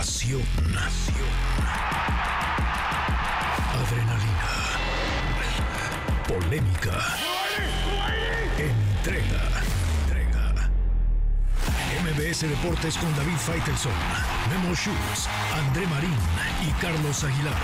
[0.00, 0.40] Pasión.
[3.82, 4.52] Adrenalina.
[6.26, 6.96] Polémica.
[8.56, 9.42] Entrega.
[10.00, 10.70] Entrega.
[12.00, 13.92] MBS Deportes con David Faitelson,
[14.48, 16.16] Memo Schutz, André Marín
[16.66, 17.60] y Carlos Aguilar.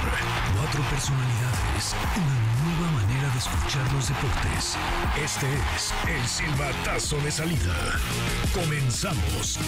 [0.60, 1.96] Cuatro personalidades.
[2.16, 4.76] Una nueva manera de escuchar los deportes.
[5.24, 7.74] Este es el silbatazo de salida.
[8.52, 9.58] Comenzamos.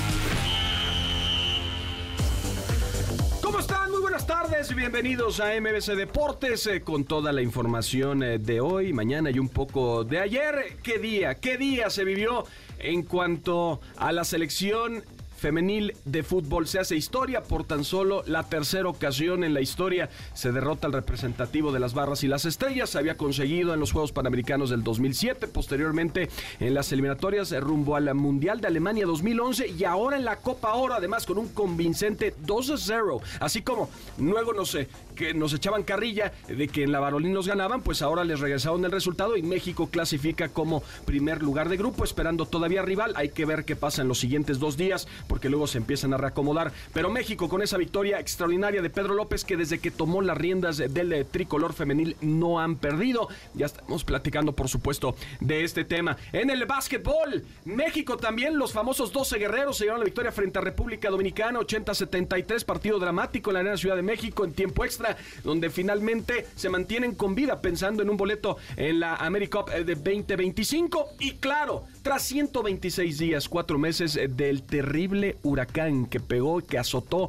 [3.49, 3.91] ¿Cómo están?
[3.91, 8.93] Muy buenas tardes, bienvenidos a MBC Deportes eh, con toda la información eh, de hoy,
[8.93, 10.77] mañana y un poco de ayer.
[10.83, 11.35] ¿Qué día?
[11.37, 12.45] ¿Qué día se vivió
[12.79, 15.03] en cuanto a la selección
[15.39, 16.67] femenil de fútbol.
[16.67, 20.11] Se hace historia por tan solo la tercera ocasión en la historia.
[20.35, 22.91] Se derrota al representativo de las barras y las estrellas.
[22.91, 26.29] Se había conseguido en los Juegos Panamericanos del 2007, posteriormente
[26.61, 30.95] en las eliminatorias rumbo al Mundial de Alemania 2011 y ahora en la Copa Oro,
[30.95, 33.21] además con un convincente 2-0.
[33.41, 37.47] Así como luego no sé, que nos echaban carrilla de que en la Barolín nos
[37.49, 42.05] ganaban, pues ahora les regresaron el resultado y México clasifica como primer lugar de grupo,
[42.05, 43.13] esperando todavía rival.
[43.17, 46.17] Hay que ver qué pasa en los siguientes dos días porque luego se empiezan a
[46.17, 46.73] reacomodar.
[46.93, 50.79] Pero México con esa victoria extraordinaria de Pedro López que desde que tomó las riendas
[50.79, 53.29] del tricolor femenil no han perdido.
[53.55, 56.17] Ya estamos platicando por supuesto de este tema.
[56.33, 60.63] En el básquetbol, México también, los famosos 12 guerreros se llevaron la victoria frente a
[60.63, 65.71] República Dominicana, 80-73, partido dramático en la Arena Ciudad de México en tiempo extra, donde
[65.71, 71.11] finalmente se mantienen con vida pensando en un boleto en la AmeriCup eh, de 2025.
[71.21, 77.29] Y claro, tras 126 días, cuatro meses eh, del terrible huracán que pegó, que azotó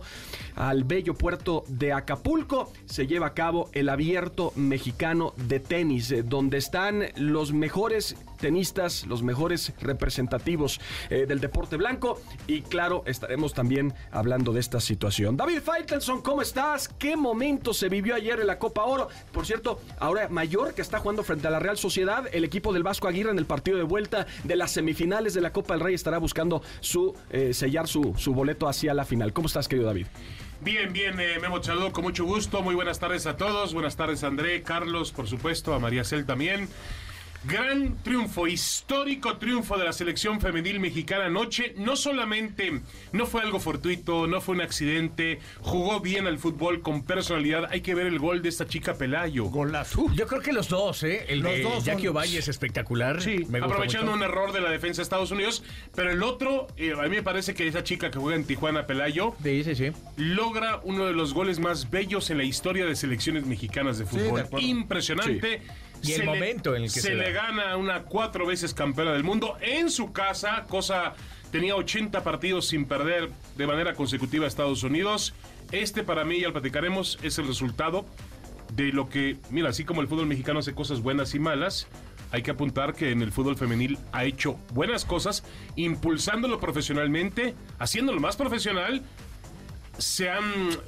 [0.56, 6.24] al bello puerto de Acapulco, se lleva a cabo el abierto mexicano de tenis, eh,
[6.24, 12.22] donde están los mejores tenistas, los mejores representativos eh, del deporte blanco.
[12.48, 15.38] Y claro, estaremos también hablando de esta situación.
[15.38, 16.88] David Faitelson, ¿cómo estás?
[16.88, 19.10] ¿Qué momento se vivió ayer en la Copa Oro?
[19.32, 22.84] Por cierto, ahora Mayor que está jugando frente a la Real Sociedad, el equipo del
[22.84, 25.94] Vasco Aguirre en el partido de vuelta de las semifinales de la Copa del Rey
[25.94, 29.34] estará buscando su eh, sellar su, su boleto hacia la final.
[29.34, 30.08] ¿Cómo estás, querido David?
[30.62, 32.62] Bien, bien, eh, Memo Chadó, con mucho gusto.
[32.62, 33.74] Muy buenas tardes a todos.
[33.74, 36.68] Buenas tardes, André, Carlos, por supuesto, a María Cel también.
[37.46, 41.74] Gran triunfo, histórico triunfo de la selección femenil mexicana anoche.
[41.78, 42.82] No solamente
[43.14, 47.70] no fue algo fortuito, no fue un accidente, jugó bien al fútbol con personalidad.
[47.72, 49.46] Hay que ver el gol de esta chica Pelayo.
[49.46, 50.08] Golazo.
[50.14, 51.26] Yo creo que los dos, ¿eh?
[51.30, 53.22] El Los de dos son- Jackie Ovalle es espectacular.
[53.22, 54.18] Sí, Me gusta aprovechando mucho.
[54.18, 55.64] un error de la defensa de Estados Unidos.
[55.96, 58.86] Pero el otro, eh, a mí me parece que esa chica que juega en Tijuana,
[58.86, 59.92] Pelayo, Sí, sí, sí.
[60.18, 64.44] logra uno de los goles más bellos en la historia de selecciones mexicanas de fútbol.
[64.60, 65.62] Impresionante.
[66.04, 67.48] Y el le- momento en el que se, se le da.
[67.48, 71.14] gana una cuatro veces campeona del mundo en su casa, cosa
[71.52, 75.34] tenía 80 partidos sin perder de manera consecutiva a Estados Unidos.
[75.72, 78.06] Este para mí, ya lo platicaremos, es el resultado
[78.76, 81.88] de lo que, mira, así como el fútbol mexicano hace cosas buenas y malas,
[82.32, 85.44] hay que apuntar que en el fútbol femenil ha hecho buenas cosas,
[85.76, 89.02] impulsándolo profesionalmente, haciéndolo más profesional.
[89.98, 90.44] Se han,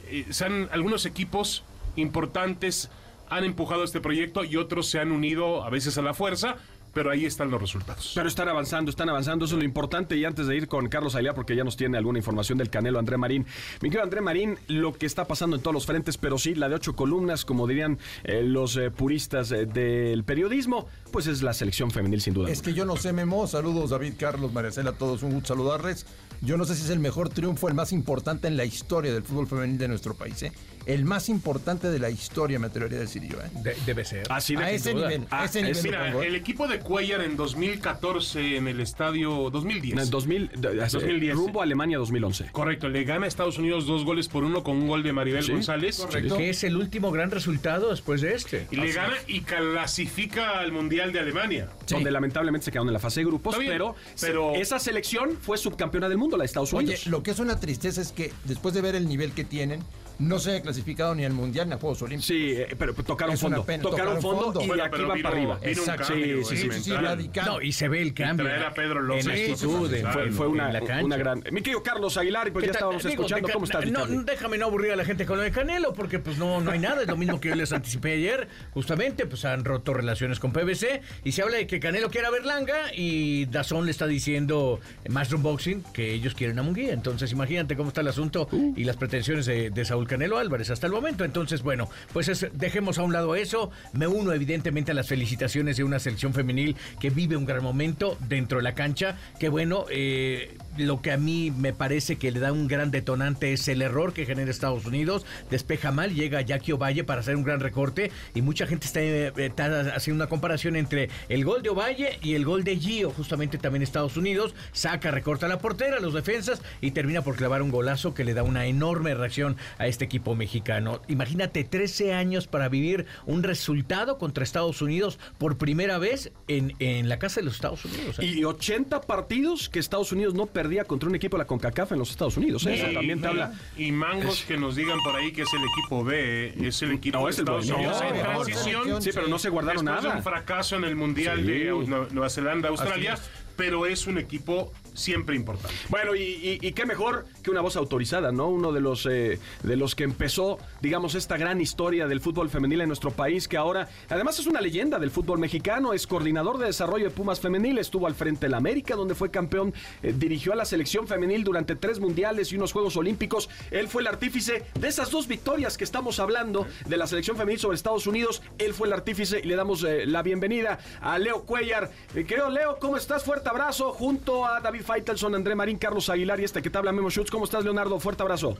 [0.08, 1.64] eh, se han- algunos equipos
[1.96, 2.90] importantes
[3.31, 6.58] han empujado este proyecto y otros se han unido a veces a la fuerza,
[6.94, 8.12] pero ahí están los resultados.
[8.14, 10.18] Pero están avanzando, están avanzando, eso es lo importante.
[10.18, 13.00] Y antes de ir con Carlos Aguilar, porque ya nos tiene alguna información del Canelo
[13.00, 13.46] André Marín.
[13.81, 16.68] Mi querido André Marín, lo que está pasando en todos los frentes, pero sí, la
[16.68, 21.53] de ocho columnas, como dirían eh, los eh, puristas eh, del periodismo, pues es la
[21.53, 22.50] selección femenil, sin duda.
[22.50, 23.48] Es que yo no sé, Memo.
[23.48, 25.24] Saludos, David, Carlos, Maricela, a todos.
[25.24, 26.06] Un gusto saludarles.
[26.42, 29.24] Yo no sé si es el mejor triunfo, el más importante en la historia del
[29.24, 30.44] fútbol femenil de nuestro país.
[30.86, 33.38] El más importante de la historia, me atrevería a decir yo.
[33.40, 33.50] ¿eh?
[33.64, 34.24] De- debe ser.
[34.31, 35.09] Así de a sin ese duda.
[35.09, 35.84] nivel, Ah, a ese es- nivel.
[35.84, 36.28] Mira, pongo, ¿eh?
[36.28, 39.94] el equipo de Cuellar en 2014 en el estadio 2010.
[39.94, 41.36] En el 2000, de- de- 2010.
[41.36, 42.46] rumbo a Alemania 2011.
[42.52, 45.44] Correcto, le gana a Estados Unidos dos goles por uno con un gol de Maribel
[45.44, 45.97] Sí, González.
[46.00, 46.38] correcto.
[46.38, 48.68] Que es el último gran resultado después de este.
[48.72, 51.69] Y le gana y clasifica al Mundial de Alemania.
[51.88, 55.58] Donde lamentablemente se quedaron en la fase de grupos, bien, pero, pero- esa selección fue
[55.58, 57.08] subcampeona del mundo, la de Estados Oye, Unidos.
[57.08, 59.81] lo que es una tristeza es que después de ver el nivel que tienen,
[60.21, 62.25] no se haya clasificado ni al Mundial ni a Juegos Olímpicos.
[62.27, 63.65] Sí, eh, pero tocaron Es una fondo.
[63.65, 64.62] pena, Tocaron, tocaron fondo, fondo.
[64.62, 65.59] y Bueno, de aquí van vino- para arriba.
[65.62, 66.07] Exacto.
[66.07, 67.45] cambio Sí, sí, sí, Sí, radical.
[67.45, 68.45] No, y se ve el cambio.
[68.45, 69.25] traer a Pedro López.
[69.25, 71.44] En actitud, en- Fue, en- una, la una gran.
[71.51, 73.50] Mi querido Carlos Aguilar, y pues ¿Qué ya estábamos Digo, escuchando.
[73.51, 76.19] ¿Cómo estás, mi no, déjame no aburrir a la gente con lo de Canelo, porque
[76.19, 78.47] pues no, no hay nada, es lo mismo que yo les anticipé ayer.
[78.73, 82.31] Justamente, pues han roto relaciones con PBC y se habla de que Canelo quiere a
[82.31, 86.94] Berlanga y Dazón le está diciendo en Master Boxing que ellos quieren a Munguía.
[86.94, 90.88] Entonces, imagínate cómo está el asunto y las pretensiones de, de Saúl Canelo Álvarez hasta
[90.88, 91.24] el momento.
[91.24, 93.72] Entonces, bueno, pues es- dejemos a un lado eso.
[93.94, 98.18] Me uno evidentemente a las felicitaciones de una selección femenil que vive un gran momento
[98.28, 99.18] dentro de la cancha.
[99.40, 103.53] Que bueno, eh, lo que a mí me parece que le da un gran detonante
[103.53, 105.25] es el error que genera Estados Unidos.
[105.50, 109.33] Despeja mal, llega Jackie Ovalle para hacer un gran recorte y mucha gente está, eh,
[109.38, 113.57] está haciendo una comparación entre el gol de Ovalle y el gol de Gio, justamente
[113.57, 114.56] también Estados Unidos.
[114.71, 118.44] Saca, recorta la portera, los defensas y termina por clavar un golazo que le da
[118.44, 121.01] una enorme reacción a este equipo mexicano.
[121.07, 127.09] Imagínate 13 años para vivir un resultado contra Estados Unidos por primera vez en, en
[127.09, 128.19] la casa de los Estados Unidos.
[128.19, 128.25] ¿eh?
[128.25, 132.00] Y 80 partidos que Estados Unidos no perdía contra un equipo de la CONCACAF en
[132.00, 132.63] los Estados Unidos.
[132.68, 132.75] ¿eh?
[132.75, 133.52] Eso también te habla.
[133.78, 137.18] Y mangos que nos digan por ahí que es el equipo B, es el equipo
[137.18, 137.78] No, de es el Estados bueno.
[137.80, 139.02] Unidos No, en transición.
[139.02, 140.16] Sí, pero no se guardaron nada.
[140.18, 141.44] un fracaso en el Mundial Sí.
[141.46, 143.18] de Nue- Nueva Zelanda, Australia,
[143.56, 145.76] pero es un equipo siempre importante.
[145.90, 148.48] Bueno, y, qué mejor que una voz autorizada, ¿no?
[148.48, 152.82] Uno de los, eh, de los que empezó, digamos, esta gran historia del fútbol femenil
[152.82, 156.66] en nuestro país, que ahora, además es una leyenda del fútbol mexicano, es coordinador de
[156.66, 159.74] desarrollo de Pumas Femenil, estuvo al frente de la América, donde fue campeón,
[160.04, 163.50] eh, dirigió a la selección femenil durante tres mundiales y unos Juegos Olímpicos.
[163.72, 167.60] Él fue el artífice de esas dos victorias que estamos hablando de la selección femenil
[167.60, 168.42] sobre Estados Unidos.
[168.58, 171.92] Él fue el artífice y le damos eh, la bienvenida a Leo Cuellar.
[172.14, 173.24] Querido Leo, ¿cómo estás?
[173.24, 176.92] Fuerte abrazo junto a David Faitelson, André Marín, Carlos Aguilar y este que te habla
[176.92, 177.31] Memo Schutz.
[177.31, 178.00] ¿Cómo estás, Leonardo?
[178.00, 178.57] Fuerte abrazo.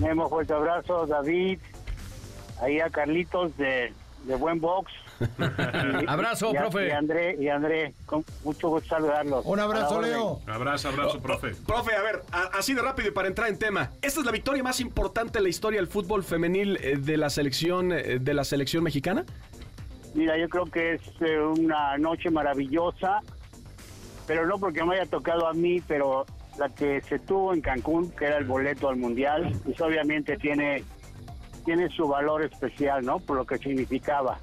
[0.00, 1.58] Memo, fuerte abrazo, David,
[2.62, 3.92] ahí a Carlitos de,
[4.24, 4.92] de Buen Box.
[5.20, 6.88] Y- Abrazo, y profe.
[6.88, 9.44] Y André, y André, con mucho gusto saludarlos.
[9.44, 10.00] Un abrazo.
[10.00, 10.40] Leo.
[10.46, 11.50] Abrazo, abrazo, profe.
[11.66, 13.90] Profe, a ver, a- así de rápido y para entrar en tema.
[14.00, 17.28] Esta es la victoria más importante en la historia del fútbol femenil eh, de la
[17.28, 19.26] selección eh, de la selección mexicana.
[20.14, 23.20] Mira, yo creo que es eh, una noche maravillosa,
[24.30, 26.24] pero no porque me haya tocado a mí, pero
[26.56, 30.84] la que se tuvo en Cancún, que era el boleto al Mundial, pues obviamente tiene,
[31.64, 33.18] tiene su valor especial, ¿no?
[33.18, 34.38] Por lo que significaba.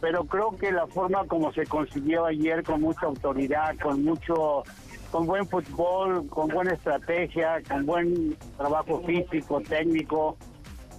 [0.00, 4.62] Pero creo que la forma como se consiguió ayer, con mucha autoridad, con mucho
[5.10, 10.36] con buen fútbol, con buena estrategia, con buen trabajo físico, técnico,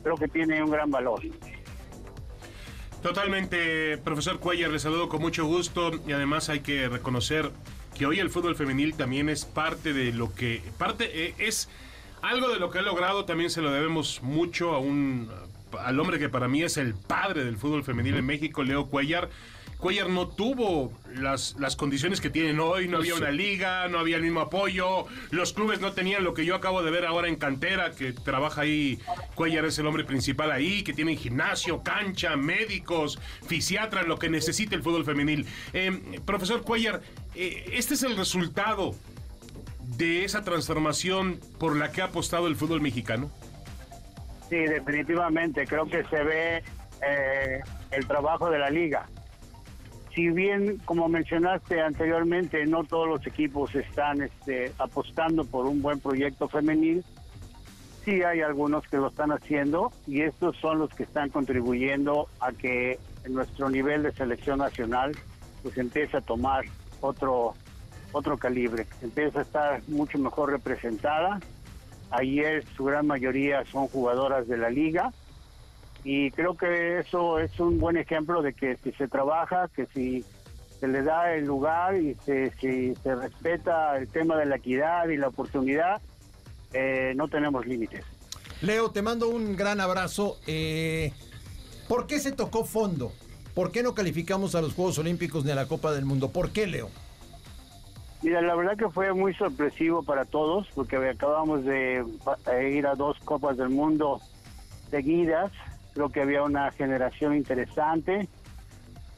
[0.04, 1.22] creo que tiene un gran valor.
[3.02, 7.50] Totalmente, profesor Cuellar, le saludo con mucho gusto y además hay que reconocer
[7.98, 11.70] que hoy el fútbol femenil también es parte de lo que, parte, eh, es
[12.22, 15.30] algo de lo que ha logrado, también se lo debemos mucho a un,
[15.78, 19.30] al hombre que para mí es el padre del fútbol femenil en México, Leo Cuellar.
[19.78, 24.18] Cuellar no tuvo las, las condiciones que tienen hoy, no había una liga, no había
[24.18, 27.38] el mismo apoyo, los clubes no tenían lo que yo acabo de ver ahora en
[27.38, 29.00] cantera, que trabaja ahí,
[29.36, 34.76] Cuellar es el hombre principal ahí, que tiene gimnasio, cancha, médicos, fisiatras, lo que necesita
[34.76, 35.46] el fútbol femenil.
[35.72, 37.02] Eh, profesor Cuellar,
[37.40, 38.94] este es el resultado
[39.98, 43.30] de esa transformación por la que ha apostado el fútbol mexicano.
[44.50, 45.66] Sí, definitivamente.
[45.66, 46.64] Creo que se ve
[47.02, 49.08] eh, el trabajo de la liga.
[50.14, 56.00] Si bien, como mencionaste anteriormente, no todos los equipos están este, apostando por un buen
[56.00, 57.06] proyecto femenil,
[58.04, 62.52] sí hay algunos que lo están haciendo y estos son los que están contribuyendo a
[62.52, 63.00] que
[63.30, 65.12] nuestro nivel de selección nacional
[65.62, 66.66] pues empiece a tomar
[67.02, 67.56] otro
[68.12, 71.40] otro calibre, empieza a estar mucho mejor representada.
[72.12, 75.14] Ayer su gran mayoría son jugadoras de la liga
[76.04, 80.26] y creo que eso es un buen ejemplo de que si se trabaja, que si
[80.80, 85.10] se le da el lugar y se, si se respeta el tema de la equidad
[85.10, 86.02] y la oportunidad,
[86.74, 88.06] eh, no tenemos límites.
[88.62, 90.40] Leo, te mando un gran abrazo.
[90.48, 91.12] Eh,
[91.88, 93.12] ¿Por qué se tocó fondo?
[93.54, 96.30] ¿Por qué no calificamos a los Juegos Olímpicos ni a la Copa del Mundo?
[96.30, 96.90] ¿Por qué, Leo?
[98.22, 102.96] Mira, la verdad que fue muy sorpresivo para todos porque acabamos de pa- ir a
[102.96, 104.20] dos Copas del Mundo
[104.92, 105.52] seguidas.
[105.94, 108.28] Creo que había una generación interesante.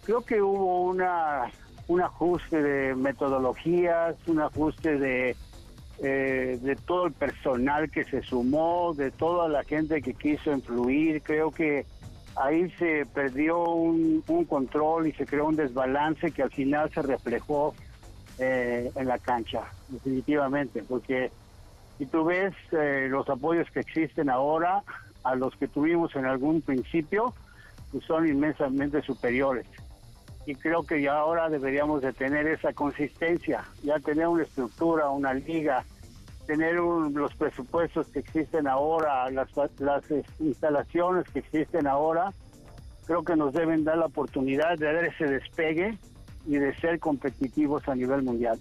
[0.06, 1.52] Creo que hubo una
[1.88, 5.36] un ajuste de metodologías, un ajuste de,
[6.02, 11.22] eh, de todo el personal que se sumó, de toda la gente que quiso influir.
[11.22, 11.86] Creo que
[12.36, 17.74] ahí se perdió un, control y se creó un desbalance que al final se reflejó
[18.40, 21.32] eh, en la cancha, definitivamente, porque
[21.98, 24.84] si tú ves eh, los apoyos que existen ahora
[25.24, 27.34] a los que tuvimos en algún principio,
[27.92, 29.68] pues son inmensamente superiores.
[30.46, 35.34] Y creo que ya ahora deberíamos de tener esa consistencia, ya tener una estructura, una
[35.34, 35.86] liga,
[36.46, 42.32] tener un- los presupuestos que existen ahora, las, las eh, instalaciones que existen ahora,
[43.06, 45.98] creo que nos deben dar la oportunidad de dar ese despegue
[46.46, 48.60] y de ser competitivos a nivel mundial.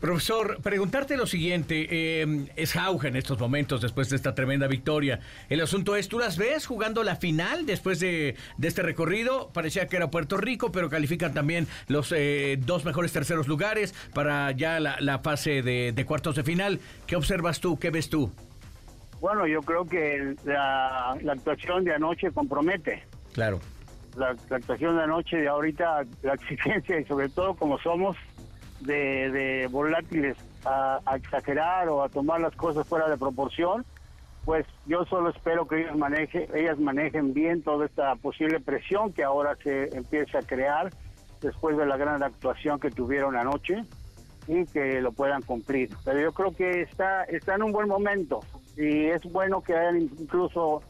[0.00, 5.20] Profesor, preguntarte lo siguiente, eh, es Jauja en estos momentos después de esta tremenda victoria.
[5.48, 9.50] El asunto es, ¿tú las ves jugando la final después de, de este recorrido?
[9.54, 14.50] Parecía que era Puerto Rico, pero califican también los eh, dos mejores terceros lugares para
[14.52, 16.78] ya la, la fase de, de cuartos de final.
[17.06, 17.78] ¿Qué observas tú?
[17.78, 18.30] ¿Qué ves tú?
[19.20, 23.02] Bueno, yo creo que la, la actuación de anoche compromete.
[23.32, 23.60] Claro.
[24.14, 28.16] La, la actuación de anoche, de ahorita, la exigencia y sobre todo como somos
[28.86, 33.84] de, volátiles a, a exagerar o a tomar las cosas fuera de proporción,
[34.46, 39.24] pues yo solo espero que ellos maneje, ellas manejen bien toda esta posible presión que
[39.24, 40.90] ahora se empieza a crear
[41.40, 43.82] después de la gran actuación que tuvieron anoche
[44.46, 45.90] y que lo puedan cumplir.
[46.04, 48.40] Pero yo creo que está, está en un buen momento
[48.76, 50.80] y es bueno que hayan incluso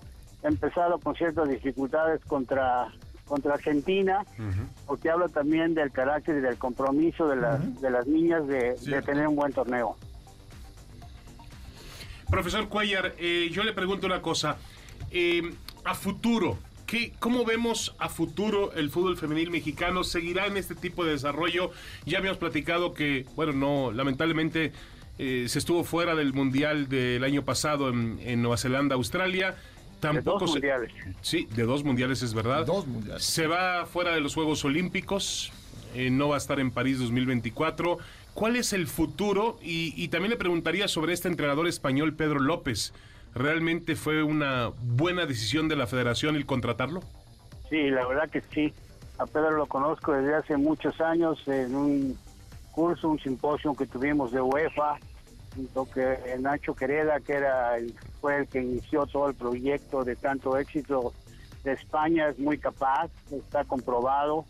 [0.42, 2.88] empezado con ciertas dificultades contra
[3.26, 4.24] contra Argentina,
[4.86, 9.26] porque habla también del carácter y del compromiso de las, de las niñas de, tener
[9.28, 9.96] un buen torneo.
[12.30, 14.56] Profesor Cuellar, eh, yo le pregunto una cosa.
[15.10, 15.54] Eh,
[15.84, 20.02] a futuro, ¿qué, ¿cómo vemos a futuro el fútbol femenil mexicano?
[20.02, 21.70] ¿Seguirá en este tipo de desarrollo?
[22.04, 24.72] Ya habíamos platicado que, bueno, no, lamentablemente
[25.18, 29.56] eh, se estuvo fuera del Mundial del año pasado en, en Nueva Zelanda, Australia.
[30.14, 30.92] Tampoco dos se- mundiales.
[31.20, 32.64] Sí, de dos mundiales es verdad.
[32.66, 33.24] Dos mundiales.
[33.24, 35.52] Se va fuera de los Juegos Olímpicos,
[35.94, 37.98] eh, no va a estar en París 2024.
[38.34, 39.58] ¿Cuál es el futuro?
[39.62, 42.92] Y, y también le preguntaría sobre este entrenador español, Pedro López.
[43.34, 47.00] ¿Realmente fue una buena decisión de la federación el contratarlo?
[47.70, 48.72] Sí, la verdad que sí.
[49.18, 52.18] A Pedro lo conozco desde hace muchos años en un
[52.72, 54.98] curso, un simposio que tuvimos de UEFA,
[55.56, 60.14] junto que Nacho Quereda, que era el, fue el que inició todo el proyecto de
[60.16, 61.12] tanto éxito
[61.64, 64.44] de España, es muy capaz, está comprobado.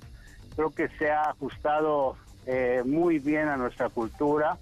[0.57, 4.59] Creo que se ha ajustado eh, muy bien a nuestra cultura.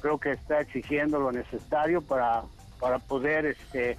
[0.00, 2.42] Creo que está exigiendo lo necesario para,
[2.78, 3.96] para poder este,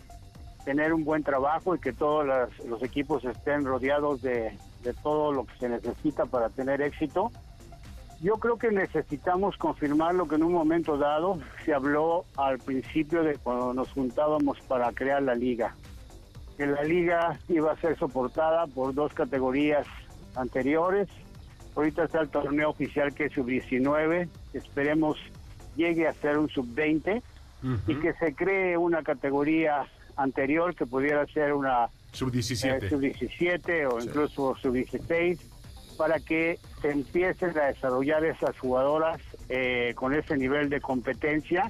[0.64, 5.34] tener un buen trabajo y que todos las- los equipos estén rodeados de, de todo
[5.34, 7.32] lo que se necesita para tener éxito.
[8.22, 13.24] Yo creo que necesitamos confirmar lo que en un momento dado se habló al principio
[13.24, 15.76] de cuando nos juntábamos para crear la liga.
[16.58, 19.88] Que la liga iba a ser soportada por dos categorías
[20.36, 21.08] anteriores.
[21.76, 24.28] Ahorita está el torneo oficial que es sub-19.
[24.54, 25.18] Esperemos
[25.78, 27.22] llegue a ser un sub-20
[27.88, 29.86] y que se cree una categoría
[30.18, 32.84] anterior que pudiera ser una Sub-17.
[32.84, 35.40] eh, sub-17 o incluso sub-16
[36.00, 41.70] para que se empiecen a desarrollar esas jugadoras eh, con ese nivel de competencia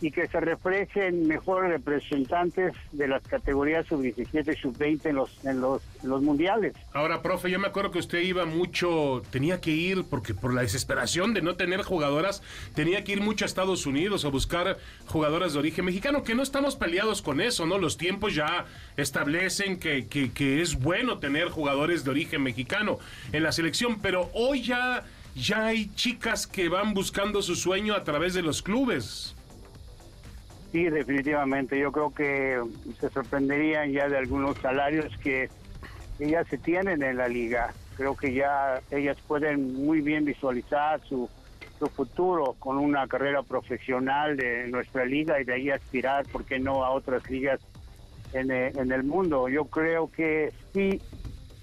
[0.00, 5.60] y que se reflejen mejores representantes de las categorías sub-17 y sub-20 en los, en,
[5.60, 6.74] los, los mundiales.
[6.92, 10.62] Ahora, profe, yo me acuerdo que usted iba mucho, tenía que ir, porque por la
[10.62, 12.42] desesperación de no tener jugadoras,
[12.74, 16.42] tenía que ir mucho a Estados Unidos a buscar jugadoras de origen mexicano, que no
[16.42, 17.78] estamos peleados con eso, ¿no?
[17.78, 18.66] Los tiempos ya
[18.96, 22.98] establecen que, que, que es bueno tener jugadores de origen mexicano
[23.32, 25.04] en la selección, pero hoy ya,
[25.34, 29.34] ya hay chicas que van buscando su sueño a través de los clubes.
[30.72, 31.78] Sí, definitivamente.
[31.78, 32.62] Yo creo que
[33.00, 35.50] se sorprenderían ya de algunos salarios que,
[36.18, 37.76] ya se tienen en la liga.
[37.94, 41.30] Creo que ya ellas pueden muy bien visualizar su,
[41.78, 46.60] su futuro con una carrera profesional de nuestra liga y de ahí aspirar, ¿por qué
[46.60, 47.60] no?, a otras ligas
[48.32, 49.48] en, eh, en el mundo.
[49.48, 51.02] Yo creo que sí,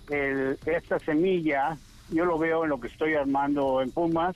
[0.09, 4.35] el- esta semilla, yo lo veo en lo que estoy armando en Pumas,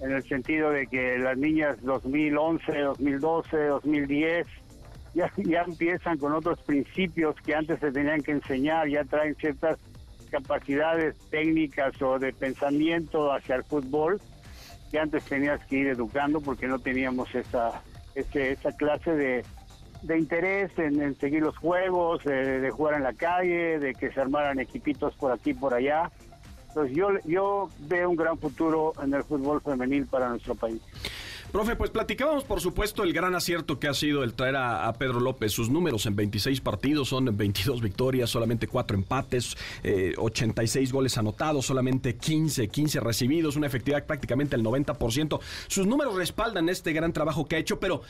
[0.00, 4.46] en el sentido de que las niñas 2011, 2012, 2010
[5.14, 9.78] ya, ya empiezan con otros principios que antes se tenían que enseñar, ya traen ciertas
[10.30, 14.20] capacidades técnicas o de pensamiento hacia el fútbol
[14.90, 17.82] que antes tenías que ir educando porque no teníamos esa,
[18.14, 19.44] ese- esa clase de,
[20.02, 24.58] de interés en, seguir los juegos, de jugar en la calle, de que se armaran
[24.60, 26.10] equipitos por aquí y por allá.
[26.70, 30.80] Entonces yo, yo veo un gran futuro en el fútbol femenil para nuestro país.
[31.50, 35.18] Profe, pues platicábamos, por supuesto, el gran acierto que ha sido el traer a, Pedro
[35.18, 35.50] López.
[35.50, 41.66] Sus números en 26 partidos son 22 victorias, solamente 4 empates, eh, 86 goles anotados,
[41.66, 45.40] solamente 15, 15 recibidos, una efectividad prácticamente del 90%.
[45.66, 48.02] Sus números respaldan este gran trabajo que ha hecho, pero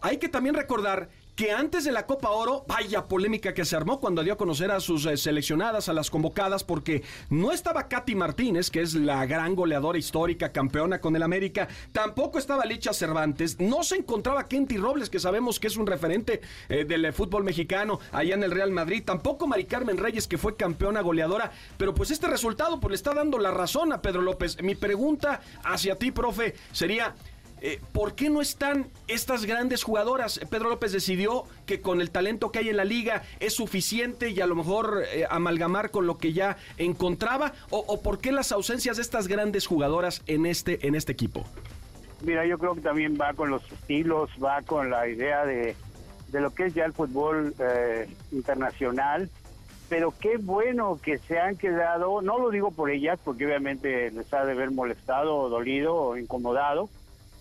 [0.00, 4.00] hay que también recordar que antes de la Copa Oro, vaya polémica que se armó
[4.00, 8.14] cuando dio a conocer a sus eh, seleccionadas, a las convocadas, porque no estaba Katy
[8.14, 13.60] Martínez, que es la gran goleadora histórica, campeona con el América, tampoco estaba Licha Cervantes,
[13.60, 16.40] no se encontraba Kenty Robles, que sabemos que es un referente
[16.70, 20.38] eh, del eh, fútbol mexicano allá en el Real Madrid, tampoco Mari Carmen Reyes, que
[20.38, 24.22] fue campeona goleadora, pero pues este resultado pues le está dando la razón a Pedro
[24.22, 24.62] López.
[24.62, 27.14] Mi pregunta hacia ti, profe, sería...
[27.62, 30.38] eh, ¿por qué no están estas grandes jugadoras?
[30.50, 34.40] Pedro López decidió que con el talento que hay en la liga es suficiente y
[34.40, 38.96] a lo mejor eh, amalgamar con lo que ya encontraba, o, por qué las ausencias
[38.96, 41.44] de estas grandes jugadoras en este, en este equipo?
[42.22, 45.76] Mira, yo creo que también va con los estilos, va con la idea de,
[46.28, 49.30] de lo que es ya el fútbol eh, internacional
[49.88, 54.32] pero qué bueno que se han quedado, no lo digo por ellas, porque obviamente les
[54.34, 56.88] ha de haber molestado, dolido o incomodado,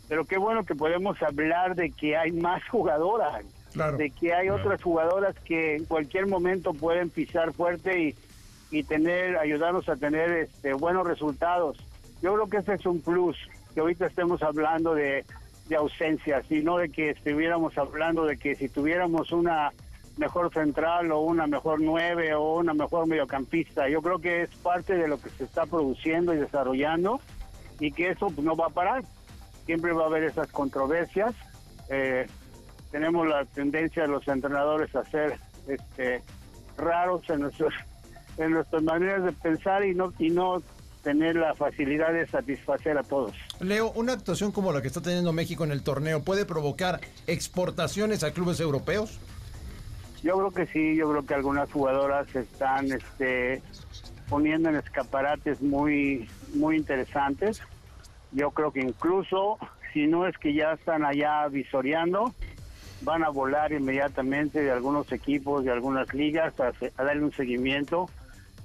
[0.07, 3.43] pero qué bueno que podemos hablar de que hay más jugadoras,
[3.97, 8.15] de que hay otras jugadoras que en cualquier momento pueden pisar fuerte y,
[8.71, 11.77] y tener, ayudarnos a tener este, buenos resultados.
[12.21, 13.37] Yo creo que ese es un plus,
[13.73, 15.25] que ahorita estemos hablando de,
[15.67, 19.71] de ausencias y no de que estuviéramos hablando de que si tuviéramos una
[20.17, 23.89] mejor central o una mejor nueve o una mejor mediocampista.
[23.89, 27.19] Yo creo que es parte de lo que se está produciendo y desarrollando
[27.79, 29.03] y que eso pues, no va a parar.
[29.65, 31.33] Siempre va a haber esas controversias.
[31.89, 32.27] Eh,
[32.91, 36.21] tenemos la tendencia de los entrenadores a ser este,
[36.77, 37.73] raros en, nuestros,
[38.37, 40.61] en nuestras maneras de pensar y no, y no
[41.05, 43.33] tener la facilidad de satisfacer a todos.
[43.59, 48.23] Leo, una actuación como la que está teniendo México en el torneo puede provocar exportaciones
[48.23, 49.19] a clubes europeos?
[50.23, 53.61] Yo creo que sí, yo creo que algunas jugadoras están este,
[54.27, 57.61] poniendo en escaparates muy, muy interesantes.
[58.35, 59.57] Yo creo que incluso,
[59.93, 62.35] si no es que ya están allá visoreando,
[63.01, 68.09] van a volar inmediatamente de algunos equipos, de algunas ligas, a, darle un seguimiento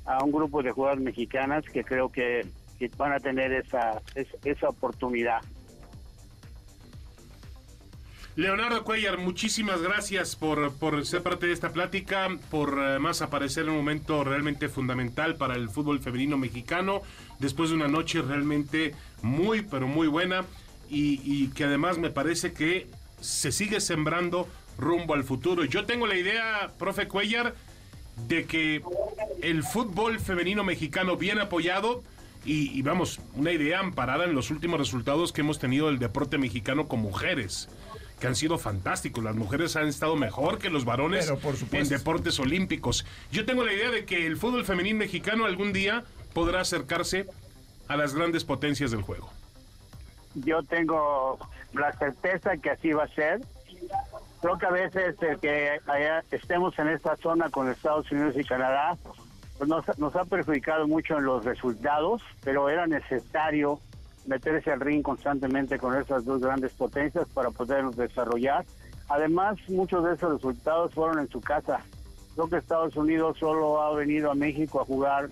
[0.07, 2.47] a un grupo de jugadoras mexicanas que creo que,
[2.97, 4.03] van a tener esa,
[4.45, 5.41] esa oportunidad.
[8.35, 13.71] Leonardo Cuellar, muchísimas gracias por, por ser parte de esta plática, por además aparecer en
[13.71, 17.03] un momento realmente fundamental para el fútbol femenino mexicano,
[17.41, 20.45] después de una noche realmente muy, pero muy buena
[20.89, 22.87] y, y que además me parece que
[23.21, 25.65] se sigue sembrando rumbo al futuro.
[25.65, 27.55] Yo tengo la idea, profe Cuellar,
[28.29, 28.83] de que
[29.43, 32.03] el fútbol femenino mexicano bien apoyado
[32.45, 36.39] y, y, vamos, una idea amparada en los últimos resultados que hemos tenido del deporte
[36.39, 37.69] mexicano con mujeres
[38.19, 39.25] que han sido fantásticos.
[39.25, 41.33] Las mujeres han estado mejor que los varones
[41.73, 43.07] en deportes olímpicos.
[43.33, 47.27] Yo tengo la idea de que el fútbol femenil mexicano algún día podrá acercarse
[47.89, 49.29] a las grandes potencias del juego.
[50.35, 51.39] Yo tengo
[51.73, 53.41] la certeza que así va a ser.
[54.41, 55.81] Creo que a veces el que
[56.31, 58.97] estemos en esta zona con Estados Unidos y Canadá
[59.59, 63.79] pues nos, nos ha perjudicado mucho en los resultados, pero era necesario
[64.27, 68.65] meterse al ring constantemente con esas dos grandes potencias para podernos desarrollar.
[69.09, 71.81] Además, muchos de esos resultados fueron en su casa.
[72.35, 75.29] Creo que Estados Unidos solo ha venido a México a jugar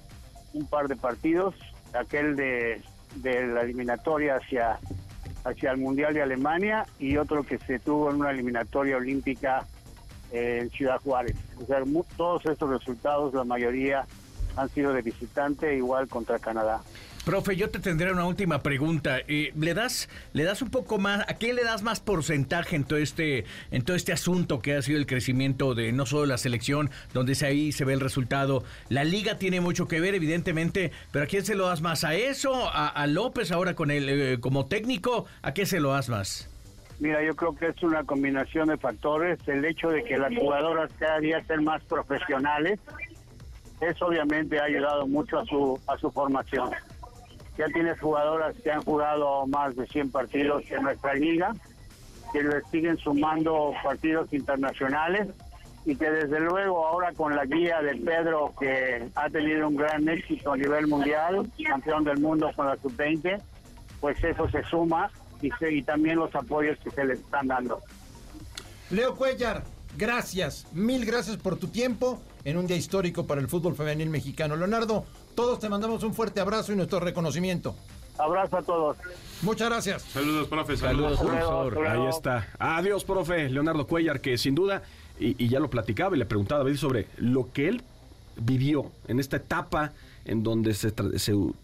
[0.53, 1.55] un par de partidos,
[1.93, 2.83] aquel de,
[3.17, 4.79] de la eliminatoria hacia,
[5.45, 9.67] hacia el Mundial de Alemania y otro que se tuvo en una eliminatoria olímpica
[10.31, 11.37] en Ciudad Juárez.
[11.63, 11.83] O sea,
[12.17, 14.07] todos estos resultados, la mayoría
[14.57, 16.83] han sido de visitante, igual contra Canadá.
[17.29, 19.19] Profe, yo te tendré una última pregunta.
[19.29, 22.85] Eh, ¿Le das, le das un poco más, a qué le das más porcentaje en
[22.85, 26.38] todo este, en todo este asunto que ha sido el crecimiento de no solo la
[26.38, 28.64] selección, donde ahí se ve el resultado?
[28.88, 32.03] La liga tiene mucho que ver, evidentemente, pero ¿a quién se lo das más?
[32.03, 32.71] ¿A eso?
[32.73, 35.27] ¿A, López ahora con el eh, como técnico?
[35.43, 36.49] ¿A qué se lo das más?
[36.99, 39.38] Mira, yo creo que es una combinación de factores.
[39.47, 42.81] El hecho de que las jugadoras cada día sean más profesionales,
[43.83, 46.71] eso obviamente ha ayudado mucho a su, a su formación
[47.59, 51.53] ya tienes jugadoras que han jugado más de 100 partidos en nuestra liga,
[52.33, 55.27] que le siguen sumando partidos internacionales
[55.85, 60.09] y que desde luego ahora con la guía de Pedro que ha tenido un gran
[60.09, 63.40] éxito a nivel mundial, campeón del mundo con la sub-20,
[64.01, 65.11] pues eso se suma
[65.42, 67.81] y, y también los apoyos que se le están dando.
[68.90, 69.64] Leo Cuellar,
[69.99, 74.57] gracias, mil gracias por tu tiempo en un día histórico para el fútbol femenil mexicano.
[74.57, 77.75] Leonardo, todos te mandamos un fuerte abrazo y nuestro reconocimiento.
[78.17, 78.97] Abrazo a todos.
[79.43, 80.03] Muchas gracias.
[80.03, 80.77] Saludos, profe.
[80.77, 81.87] Saludos, profesor.
[81.87, 82.49] Ahí está.
[82.59, 83.49] Adiós, profe.
[83.49, 84.83] Leonardo Cuellar, que sin duda,
[85.21, 87.83] y, y ya lo platicaba y le preguntaba a David sobre lo que él
[88.37, 89.93] vivió en esta etapa
[90.29, 90.93] en donde se,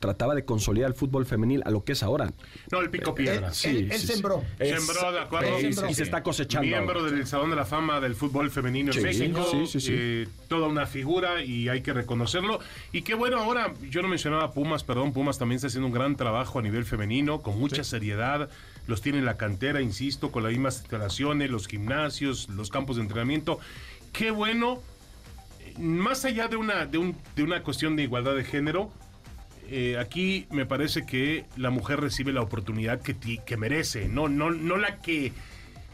[0.01, 2.33] trataba de consolidar el fútbol femenil a lo que es ahora.
[2.71, 3.53] No, el pico piedra.
[3.53, 4.43] sí, él, sembró.
[4.59, 5.61] sembró, de acuerdo.
[5.61, 6.67] y se está cosechando.
[6.67, 9.47] Miembro del Salón de la Fama del Fútbol Femenino en México.
[9.89, 12.59] Eh, toda una figura y hay que reconocerlo.
[12.93, 16.17] Y qué bueno, ahora yo no mencionaba Pumas, perdón, Pumas también está haciendo un gran
[16.17, 18.49] trabajo a nivel femenino, con mucha seriedad.
[18.87, 23.03] Los tiene en la cantera, insisto, con las mismas instalaciones, los gimnasios, los campos de
[23.03, 23.59] entrenamiento.
[24.13, 24.81] Qué bueno
[25.79, 28.91] más allá de una, de, un, de una cuestión de igualdad de género,
[29.71, 34.29] eh, aquí me parece que la mujer recibe la oportunidad que, ti- que merece, no,
[34.29, 35.33] no, no la que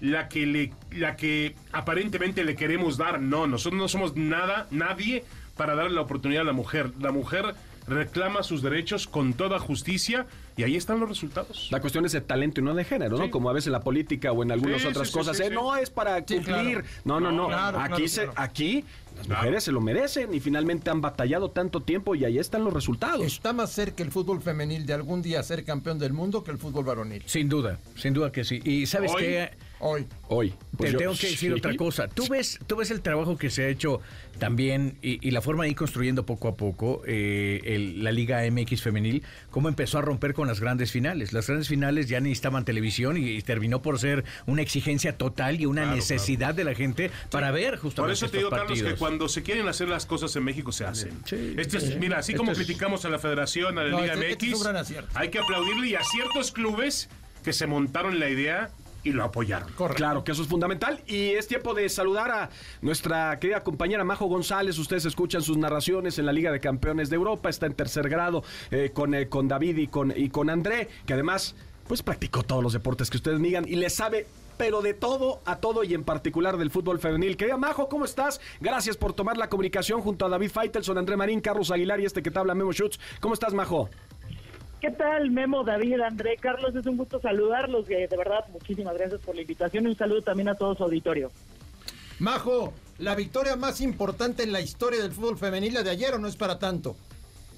[0.01, 3.21] la que le, la que aparentemente le queremos dar.
[3.21, 5.25] No, nosotros no somos nada, nadie
[5.59, 6.91] para darle la oportunidad a la mujer.
[7.01, 7.55] La mujer
[7.87, 11.69] reclama sus derechos con toda justicia y ahí están los resultados.
[11.71, 13.25] La cuestión es de talento y no de género, ¿no?
[13.25, 13.31] Sí.
[13.31, 15.37] Como a veces en la política o en algunas Sí, otras sí, cosas.
[15.37, 15.55] sí, eh, sí.
[15.55, 16.45] No es para Sí, cumplir.
[16.45, 16.85] claro.
[17.05, 17.49] No, no, no.
[17.49, 18.33] Claro, aquí, claro, se, claro.
[18.37, 18.85] aquí
[19.21, 19.43] las Claro.
[19.43, 23.23] mujeres se lo merecen y finalmente han batallado tanto tiempo y ahí están los resultados.
[23.25, 26.59] Está más cerca el fútbol femenil de algún día ser campeón del mundo que el
[26.59, 27.23] fútbol varonil.
[27.27, 28.61] Sin duda, sin duda que sí.
[28.65, 30.07] Y sabes Hoy- qué, Hoy.
[30.29, 30.51] Hoy.
[30.51, 31.59] te Pues yo- tengo que decir sí.
[31.59, 32.07] otra cosa.
[32.09, 34.01] Tú ves, tú ves el trabajo que se ha hecho
[34.39, 38.43] también y, y la forma de ir construyendo poco a poco eh, el- la Liga
[38.51, 41.33] MX femenil, cómo empezó a romper con las grandes finales.
[41.33, 45.67] Las grandes finales ya necesitaban televisión y, y terminó por ser una exigencia total y
[45.67, 48.95] una Claro, necesidad de la gente para ver justamente Por eso te digo, Carlos, que
[48.95, 51.13] cuando se quieren hacer las cosas en México se hacen.
[51.25, 54.29] Sí, Este es- mira, así como criticamos a la Federación, a la No, Liga este-
[54.53, 57.09] MX, este hay que aplaudirle y a ciertos clubes
[57.45, 58.71] que se montaron la idea
[59.03, 59.71] y lo apoyaron.
[59.73, 59.97] Correcto.
[59.97, 62.51] Claro que eso es fundamental y es tiempo de saludar a
[62.83, 64.79] nuestra querida compañera Majo González.
[64.79, 68.43] Ustedes escuchan sus narraciones en la Liga de Campeones de Europa, está en tercer grado
[68.71, 71.55] eh, con, eh, con David y con, y con André, que además
[71.87, 75.57] pues practicó todos los deportes que ustedes digan y le sabe pero de todo a
[75.57, 77.39] todo y en particular del fútbol femenil.
[77.39, 78.43] Querida Majo, ¿cómo estás?
[78.61, 82.23] Gracias por tomar la comunicación junto a David Feitelson, André Marín, Carlos Aguilar y este
[82.23, 83.01] que te habla Memo Schutz.
[83.21, 83.89] ¿Cómo estás, Majo?
[84.81, 86.75] ¿Qué tal, Memo, David, André, Carlos?
[86.75, 87.87] Es un gusto saludarlos.
[87.87, 91.31] de verdad, muchísimas gracias por la invitación y un saludo también a todo su auditorio.
[92.19, 96.19] Majo, la victoria más importante en la historia del fútbol femenil, la de ayer, o
[96.19, 96.97] no es para tanto.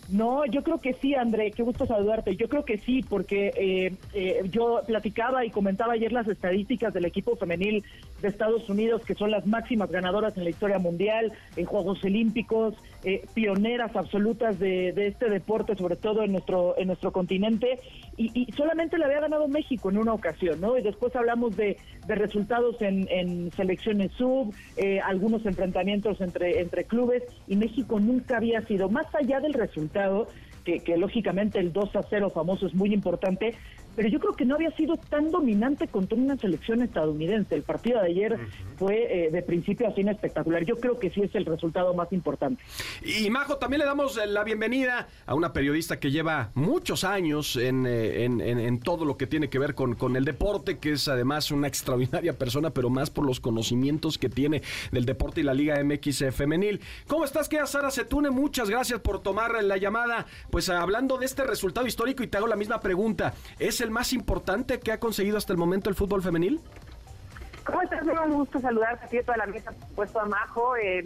[0.09, 2.37] No, yo creo que sí, André, qué gusto saludarte.
[2.37, 7.05] Yo creo que sí, porque eh, eh, yo platicaba y comentaba ayer las estadísticas del
[7.05, 7.85] equipo femenil
[8.21, 12.75] de Estados Unidos, que son las máximas ganadoras en la historia mundial, en Juegos Olímpicos,
[13.05, 17.81] eh, pioneras absolutas de, este deporte, sobre todo en nuestro, en nuestro continente,
[18.17, 20.79] y, solamente le había ganado México en una ocasión, ¿no?
[20.79, 26.85] Y después hablamos de, de resultados en, en selecciones sub, eh, algunos enfrentamientos entre, entre
[26.85, 29.92] clubes, y México nunca había sido, más allá del resultado,
[30.65, 33.55] que, que lógicamente el 2 a 0 famoso es muy importante,
[33.97, 37.55] pero yo creo que no había sido tan dominante contra una selección estadounidense.
[37.55, 38.39] El partido de ayer
[38.79, 40.65] fue eh, de principio a fin espectacular.
[40.65, 42.63] Yo creo que sí es el resultado más importante.
[43.05, 47.57] Y Majo, también le damos eh, la bienvenida a una periodista que lleva muchos años
[47.57, 50.79] en, eh, en- en- en todo lo que tiene que ver con, con el deporte,
[50.79, 55.41] que es además una extraordinaria persona, pero más por los conocimientos que tiene del deporte
[55.41, 56.81] y la Liga MX femenil.
[57.07, 58.31] ¿Cómo estás, querida Sara Setune?
[58.31, 60.27] Muchas gracias por tomar la llamada.
[60.51, 63.35] Pues hablando de este resultado histórico y te hago la misma pregunta.
[63.59, 66.61] ¿Es el más importante que ha conseguido hasta el momento el fútbol femenil?
[67.65, 68.05] ¿Cómo estás?
[68.05, 71.05] Me un gusto saludarte a ti a la mesa, por supuesto a Majo, eh.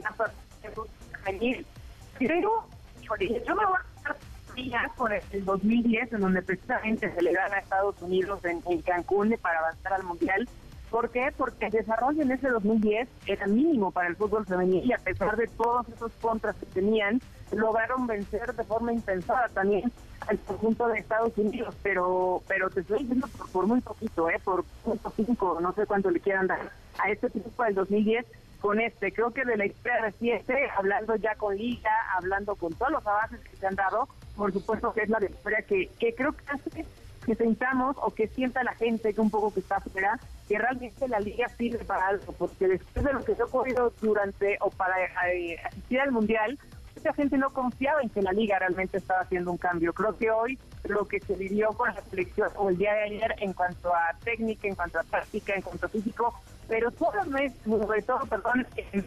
[2.18, 2.66] Pero,
[3.02, 4.16] híjole, yo me voy a
[4.56, 8.62] ya con el, el 2010, en donde precisamente se le gana a Estados Unidos en
[8.82, 10.48] Cancún para avanzar al Mundial.
[10.96, 11.30] ¿Por qué?
[11.36, 15.36] Porque el desarrollo en ese 2010 era mínimo para el fútbol femenil y a pesar
[15.36, 17.20] de todos esos contras que tenían,
[17.52, 19.92] lograron vencer de forma impensada también
[20.26, 24.40] al conjunto de Estados Unidos, pero pero te estoy diciendo por, muy poquito, ¿eh?
[24.42, 28.24] por punto cinco, no sé cuánto le quieran dar a este equipo del 2010
[28.62, 29.12] con este.
[29.12, 33.40] Creo que de la historia reciente, hablando ya con Liga, hablando con todos los avances
[33.40, 36.86] que se han dado, por supuesto que es la victoria que, que creo que hace
[37.26, 41.08] que sentamos o que sienta la gente que un poco que está afuera, que realmente
[41.08, 44.70] la liga sirve para algo, porque después de lo que se ha ocurrido durante o
[44.70, 44.94] para
[45.32, 46.58] eh, asistir al mundial,
[46.94, 49.92] mucha gente no confiaba en que la liga realmente estaba haciendo un cambio.
[49.92, 53.34] Creo que hoy lo que se vivió con la selección o el día de ayer
[53.38, 56.32] en cuanto a técnica, en cuanto a táctica, en cuanto a físico,
[56.68, 59.04] pero sobre, sobre todo, perdón, en-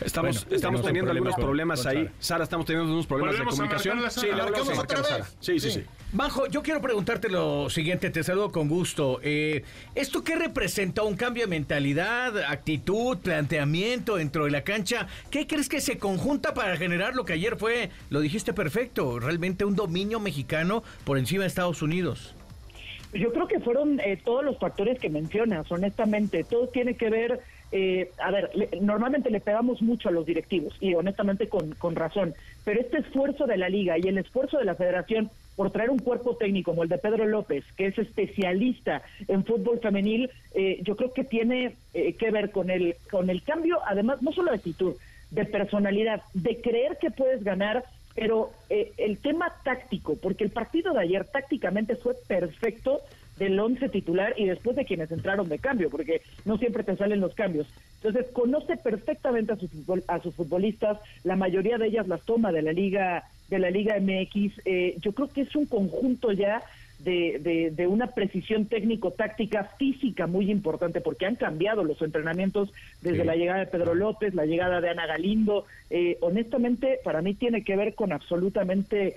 [0.00, 2.04] Estamos, Bueno, estamos teniendo problema algunos problemas con ahí.
[2.04, 2.12] Sara.
[2.18, 3.98] Sara, estamos teniendo unos problemas de ¿Volvemos a comunicación.
[3.98, 4.10] Sara?
[4.10, 5.24] Sí, a ¿Marcamos marcar a otra Sara.
[5.24, 5.36] vez?
[5.40, 5.80] Sí, sí, Sí.
[5.80, 5.86] sí.
[6.12, 9.20] Majo, yo quiero preguntarte lo siguiente, te saludo con gusto.
[9.22, 9.62] Eh,
[9.94, 11.02] ¿Esto qué representa?
[11.02, 15.06] ¿Un cambio de mentalidad, actitud, planteamiento dentro de la cancha?
[15.30, 19.64] ¿Qué crees que se conjunta para generar lo que ayer fue, lo dijiste perfecto, realmente
[19.64, 22.34] un dominio mexicano por encima de Estados Unidos?
[23.12, 26.42] Yo creo que fueron eh, todos los factores que mencionas, honestamente.
[26.42, 27.40] Todo tiene que ver,
[27.76, 31.96] eh, a ver, le- normalmente le pegamos mucho a los directivos y honestamente con, con
[31.96, 32.32] razón,
[32.62, 35.98] pero este esfuerzo de la liga y el esfuerzo de la federación por traer un
[35.98, 40.94] cuerpo técnico como el de Pedro López, que es especialista en fútbol femenil, eh, yo
[40.94, 44.58] creo que tiene eh, que ver con el, con el cambio, además, no solo de
[44.58, 44.94] actitud,
[45.30, 47.84] de personalidad, de creer que puedes ganar
[48.16, 53.00] pero eh, el tema táctico, porque el partido de ayer tácticamente fue perfecto
[53.36, 57.20] del once titular y después de quienes entraron de cambio, porque no siempre te salen
[57.20, 57.66] los cambios.
[57.96, 62.52] Entonces, conoce perfectamente a, su futbol- a sus futbolistas, la mayoría de ellas las toma
[62.52, 66.62] de la liga de la Liga MX, eh, yo creo que es un conjunto ya
[66.98, 73.36] de, de, una precisión técnico-táctica física muy importante, porque han cambiado los entrenamientos desde la
[73.36, 75.66] llegada de Pedro López, la llegada de Ana Galindo.
[75.90, 79.16] Eh, honestamente, para mí tiene que ver con absolutamente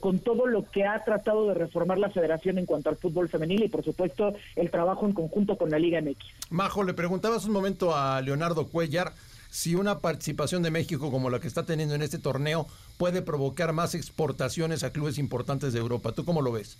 [0.00, 3.62] con, todo lo que ha tratado de reformar la federación en cuanto al fútbol femenil
[3.62, 6.24] y por supuesto el trabajo en conjunto con la Liga MX.
[6.50, 9.12] Majo, le preguntabas un momento a Leonardo Cuellar
[9.50, 13.74] si una participación de México como la que está teniendo en este torneo puede provocar
[13.74, 16.12] más exportaciones a clubes importantes de Europa.
[16.12, 16.78] ¿Tú cómo lo ves?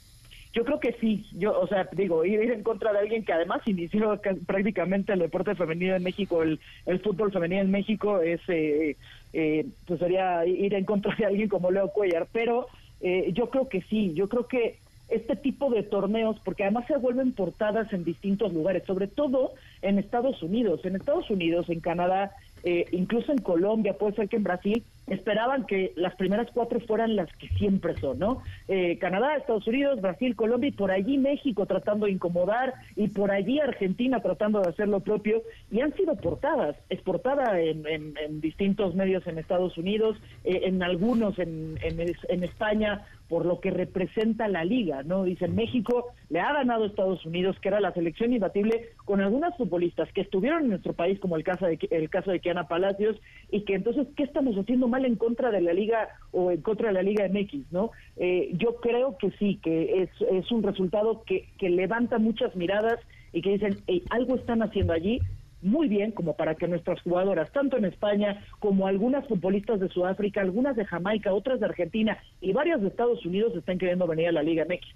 [0.52, 3.62] Yo creo que sí, yo, o sea, digo, ir en contra de alguien que además
[3.66, 6.60] inició prácticamente el deporte femenino en México, el,
[7.02, 8.96] fútbol femenino en México, es, eh,
[9.32, 12.66] eh, pues sería ir en contra de alguien como Leo Cuellar, pero
[13.00, 14.76] eh, yo creo que sí, yo creo que
[15.12, 19.98] este tipo de torneos, porque además se vuelven portadas en distintos lugares, sobre todo en
[19.98, 22.32] Estados Unidos, en Estados Unidos, en Canadá,
[22.64, 27.16] eh, incluso en Colombia, puede ser que en Brasil, esperaban que las primeras cuatro fueran
[27.16, 28.42] las que siempre son, ¿no?
[28.68, 33.30] Eh, Canadá, Estados Unidos, Brasil, Colombia y por allí México tratando de incomodar y por
[33.30, 38.94] allí Argentina tratando de hacer lo propio y han sido portadas, exportada en, en, distintos
[38.94, 44.62] medios en Estados Unidos, eh, en algunos en, en España, por lo que representa la
[44.62, 45.24] liga, ¿no?
[45.24, 49.56] Dicen, México le ha ganado a Estados Unidos, que era la selección imbatible, con algunas
[49.56, 53.16] futbolistas que estuvieron en nuestro país, como el caso de, el caso de Kiana Palacios,
[53.50, 56.88] y que entonces, ¿qué estamos haciendo mal en contra de la liga o en contra
[56.88, 57.90] de la liga MX, no?
[58.16, 62.98] Eh, yo creo que sí, que es, un resultado que, que levanta muchas miradas
[63.32, 63.78] y que dicen,
[64.10, 65.20] algo están haciendo allí,
[65.62, 70.40] muy bien como para que nuestras jugadoras, tanto en España como algunas futbolistas de Sudáfrica,
[70.40, 74.32] algunas de Jamaica, otras de Argentina y varias de Estados Unidos están queriendo venir a
[74.32, 74.86] la Liga MX.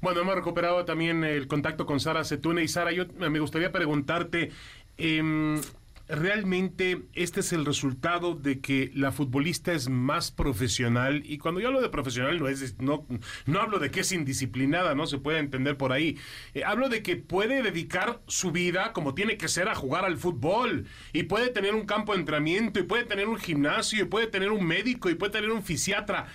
[0.00, 4.50] Bueno, hemos recuperado también el contacto con Sara Setune y Sara, yo me gustaría preguntarte,
[4.96, 5.60] eh,
[6.08, 11.68] realmente este es el resultado de que la futbolista es más profesional y cuando yo
[11.68, 13.06] hablo de profesional no es no
[13.44, 16.16] no hablo de que es indisciplinada no se puede entender por ahí.
[16.54, 20.16] Eh, hablo de que puede dedicar su vida como tiene que ser a jugar al
[20.16, 24.28] fútbol y puede tener un campo de entrenamiento y puede tener un gimnasio y puede
[24.28, 26.26] tener un médico y puede tener un fisiatra.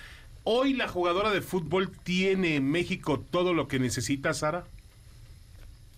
[0.44, 4.66] Hoy la jugadora de fútbol tiene en México todo lo que necesita Sara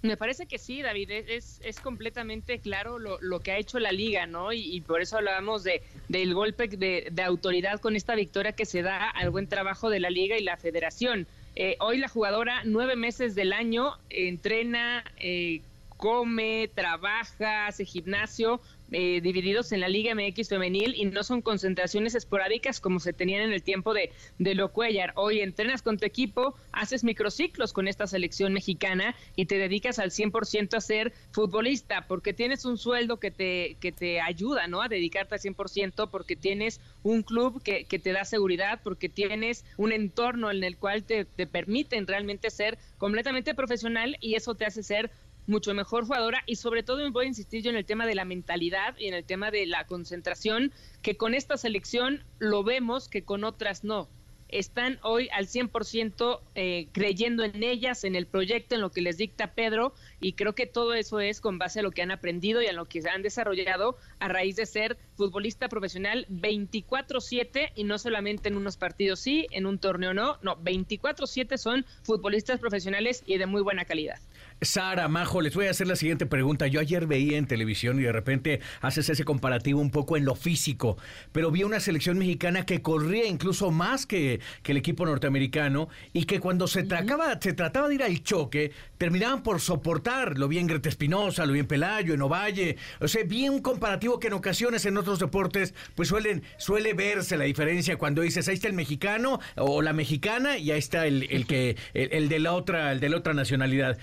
[0.07, 3.93] me parece que sí, David, es, es completamente claro lo, lo, que ha hecho la
[3.93, 4.53] liga, ¿no?
[4.53, 8.83] Y, por eso hablábamos de, del golpe de, de, autoridad con esta victoria que se
[8.83, 11.27] da al buen trabajo de la liga y la federación.
[11.55, 15.63] Eh, hoy la jugadora, nueve meses del año, entrena, eh,
[15.97, 18.61] come, trabaja, hace gimnasio,
[18.93, 23.43] eh, divididos en la Liga MX femenil y no son concentraciones esporádicas como se tenían
[23.43, 25.13] en el tiempo de, de Lo Cuellar.
[25.17, 30.11] Hoy entrenas con tu equipo, haces microciclos con esta selección mexicana y te dedicas al
[30.11, 34.83] 100% a ser futbolista porque tienes un sueldo que te, que te ayuda ¿no?
[34.83, 39.65] a dedicarte al 100% porque tienes un club que, que te da seguridad, porque tienes
[39.77, 44.65] un entorno en el cual te, te permiten realmente ser completamente profesional y eso te
[44.65, 45.11] hace ser
[45.47, 48.25] mucho mejor jugadora y sobre todo voy a insistir yo en el tema de la
[48.25, 53.25] mentalidad y en el tema de la concentración, que con esta selección lo vemos que
[53.25, 54.09] con otras no.
[54.49, 59.17] Están hoy al 100% eh, creyendo en ellas, en el proyecto, en lo que les
[59.17, 62.63] dicta Pedro, y creo que todo eso es con base a lo que han aprendido
[62.63, 67.99] y a lo que han desarrollado a raíz de ser futbolista profesional 24/7 y no
[67.99, 73.39] solamente en unos partidos sí, en un torneo no, no, 24/7 son futbolistas profesionales y
[73.39, 74.21] de muy buena calidad.
[74.63, 76.67] Sara, Majo, les voy a hacer la siguiente pregunta.
[76.67, 80.35] Yo ayer veía en televisión y de repente haces ese comparativo un poco en lo
[80.35, 80.97] físico,
[81.33, 86.25] pero vi una selección mexicana que corría incluso más que, que el equipo norteamericano y
[86.25, 90.39] que cuando se, trataba, se trataba de ir al choque, terminaban por soportar.
[90.39, 92.77] Lo vi en Greta Espinosa, lo vi en Pelayo, en Ovalle.
[93.01, 97.37] O sea, vi un comparativo que en ocasiones en otros deportes pues suelen, suele verse
[97.37, 101.27] la diferencia cuando dices ahí está el mexicano o la mexicana y ahí está el,
[101.31, 103.99] el que el, de la otra el de la otra nacionalidad.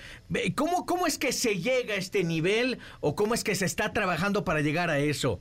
[0.52, 3.92] ¿Cómo, ¿Cómo es que se llega a este nivel o cómo es que se está
[3.92, 5.40] trabajando para llegar a eso?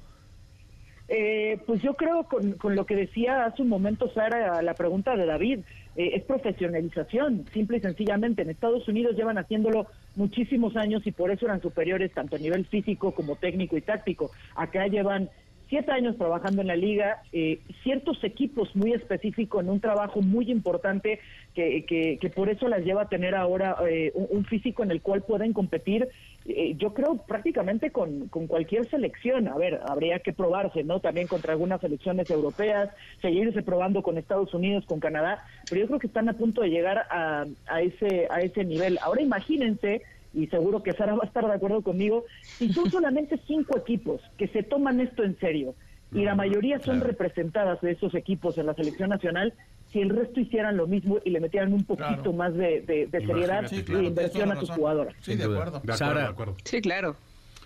[1.07, 5.15] Eh, pues yo creo con, con, lo que decía hace un momento Sara, la pregunta
[5.15, 5.59] de David,
[5.95, 8.41] eh, es profesionalización, simple y sencillamente.
[8.41, 12.65] En Estados Unidos llevan haciéndolo muchísimos años y por eso eran superiores tanto a nivel
[12.65, 14.31] físico como técnico y táctico.
[14.55, 15.29] Acá llevan
[15.73, 20.51] siete años trabajando en la liga, eh, ciertos equipos muy específicos en un trabajo muy
[20.51, 21.19] importante
[21.55, 21.83] que,
[22.21, 25.51] que, por eso las lleva a tener ahora eh, un, físico en el cual pueden
[25.51, 26.09] competir,
[26.45, 29.47] eh, yo creo prácticamente con, con, cualquier selección.
[29.47, 30.99] A ver, habría que probarse, ¿no?
[30.99, 35.99] También contra algunas selecciones europeas, seguirse probando con Estados Unidos, con Canadá, pero yo creo
[35.99, 38.99] que están a punto de llegar a, a ese, a ese nivel.
[39.01, 42.25] Ahora imagínense y seguro que Sara va a estar de acuerdo conmigo,
[42.57, 45.75] si son solamente cinco equipos que se toman esto en serio
[46.11, 49.51] y la mayoría son representadas de esos equipos en la selección nacional,
[49.91, 52.33] si el resto hicieran lo mismo y le metieran un poquito Claro.
[52.33, 55.15] más de, de- de seriedad Sí, claro, de inversión a sus jugadoras.
[55.21, 55.71] Sí, de acuerdo.
[55.71, 56.21] De acuerdo, Sara.
[56.21, 56.55] de acuerdo.
[56.65, 57.15] Sí, claro.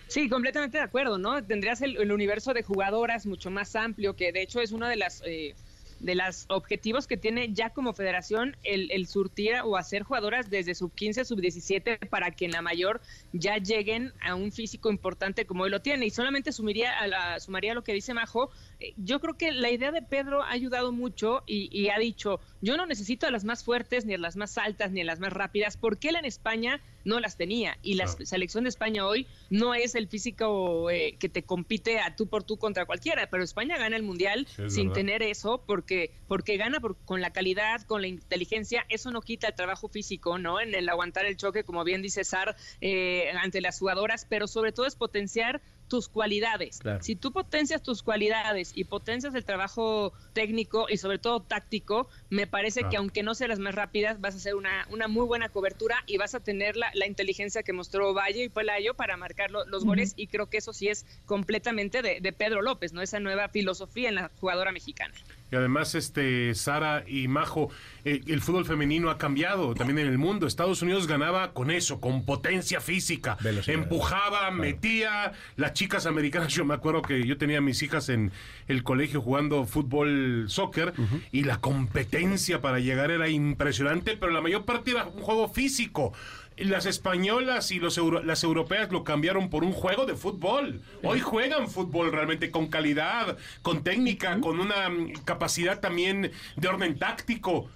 [0.06, 1.44] Sí, completamente de acuerdo, ¿no?
[1.44, 4.96] Tendrías el, el universo de jugadoras mucho más amplio, que de hecho es uno de
[4.96, 5.54] las eh,
[6.00, 10.74] de los objetivos que tiene ya como federación el, el surtir o hacer jugadoras desde
[10.74, 13.00] sub 15, sub 17 para que en la mayor
[13.32, 16.06] ya lleguen a un físico importante como hoy lo tiene.
[16.06, 18.50] Y solamente sumiría a la, sumaría lo que dice Majo.
[18.80, 22.40] Eh, Yo creo que la idea de Pedro ha ayudado mucho y, y ha dicho,
[22.60, 25.20] yo no necesito a las más fuertes, ni a las más altas, ni a las
[25.20, 27.78] más rápidas, porque él en España no las tenía.
[27.80, 32.14] Y la selección de España hoy no es el físico eh, que te compite a
[32.16, 34.94] tú por tú contra cualquiera, pero España gana el Mundial Sí, sin verdad.
[34.94, 39.48] tener eso porque, porque gana por- con la calidad, con la inteligencia, eso no quita
[39.48, 40.60] el trabajo físico, ¿no?
[40.60, 44.72] En el aguantar el choque, como bien dice Sar, eh, ante las jugadoras, pero sobre
[44.72, 46.78] todo es potenciar tus cualidades.
[46.78, 47.02] Claro.
[47.02, 52.46] Si tú potencias tus cualidades y potencias el trabajo técnico y sobre todo táctico, me
[52.46, 52.90] parece Claro.
[52.90, 55.96] que aunque no sean las más rápidas, vas a hacer una, una muy buena cobertura
[56.06, 59.64] y vas a tener la, la inteligencia que mostró Valle y Pelayo para marcar lo-
[59.66, 63.00] los goles y creo que eso sí es completamente de, de Pedro López, ¿no?
[63.02, 65.14] Esa nueva filosofía en la jugadora mexicana.
[65.50, 67.70] Y además, este, Sara y Majo,
[68.04, 70.46] eh, el fútbol femenino ha cambiado también en el mundo.
[70.46, 73.36] Estados Unidos ganaba con eso, con potencia física.
[73.40, 73.78] Velocidad.
[73.78, 75.32] Empujaba, metía.
[75.56, 78.32] Las chicas americanas, yo me acuerdo que yo tenía a mis hijas en
[78.66, 80.92] el colegio jugando fútbol, soccer,
[81.32, 86.12] y la competencia para llegar era impresionante, pero la mayor parte era un juego físico.
[86.60, 90.82] Las españolas y los euro- las europeas lo cambiaron por un juego de fútbol.
[91.02, 96.98] Hoy juegan fútbol realmente con calidad, con técnica, con una mm, capacidad también de orden
[96.98, 97.70] táctico.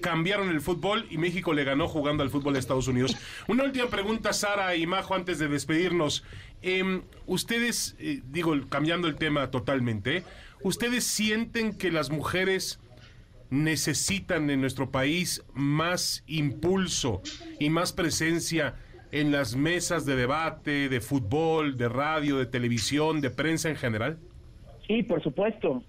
[0.00, 3.14] Cambiaron el fútbol y México le ganó jugando al fútbol de Estados Unidos.
[3.48, 6.24] Una última pregunta, Sara y Majo, antes de despedirnos.
[6.62, 10.24] Em, ustedes, eh, digo, cambiando el tema totalmente,
[10.62, 12.78] ¿ustedes sienten que las mujeres
[13.52, 17.20] necesitan en nuestro país más impulso
[17.60, 18.76] y más presencia
[19.12, 24.18] en las mesas de debate, de fútbol, de radio, de televisión, de prensa en general?
[24.86, 25.82] Sí, por supuesto,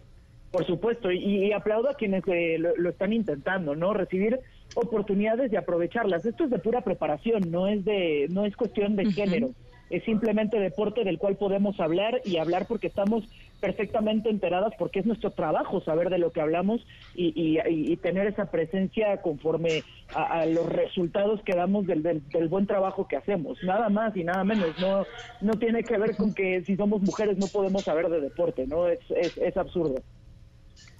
[0.52, 3.93] por supuesto, y, y aplaudo a quienes eh, lo, lo están intentando, ¿no?
[3.93, 4.39] Recibir
[4.76, 6.26] oportunidades y aprovecharlas.
[6.26, 9.52] Esto es de pura preparación, no es de, no es cuestión de género,
[9.89, 13.23] es simplemente deporte del cual podemos hablar y hablar porque estamos
[13.63, 18.52] perfectamente enteradas porque es nuestro trabajo saber de lo que hablamos y, y- tener esa
[18.52, 23.63] presencia conforme a, a los resultados que damos del, del- del buen trabajo que hacemos.
[23.63, 24.78] Nada más y nada menos.
[24.78, 25.08] No,
[25.39, 28.89] no tiene que ver con que si somos mujeres no podemos saber de deporte, ¿no?
[28.89, 28.99] Es,
[29.38, 30.04] es absurdo.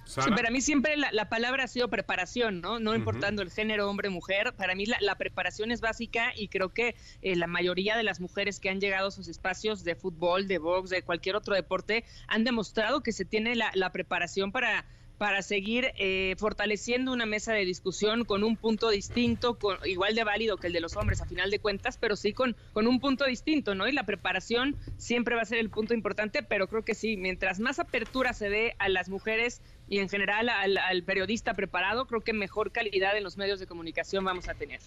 [0.06, 2.78] Sí, para mí siempre la, la palabra ha sido preparación, ¿no?
[2.78, 4.54] No importando el género, hombre, mujer.
[4.54, 8.20] Para mí la, la preparación es básica y creo que eh, la mayoría de las
[8.20, 12.04] mujeres que han llegado a sus espacios de fútbol, de box, de cualquier otro deporte,
[12.28, 14.84] han demostrado que se tiene la, la preparación para
[15.18, 20.24] para seguir eh, fortaleciendo una mesa de discusión con un punto distinto, con, igual de
[20.24, 23.00] válido que el de los hombres a final de cuentas, pero sí con, con un
[23.00, 23.86] punto distinto, ¿no?
[23.86, 27.60] Y la preparación siempre va a ser el punto importante, pero creo que sí, mientras
[27.60, 32.22] más apertura se dé a las mujeres y en general al, al periodista preparado, creo
[32.22, 34.80] que mejor calidad en los medios de comunicación vamos a tener.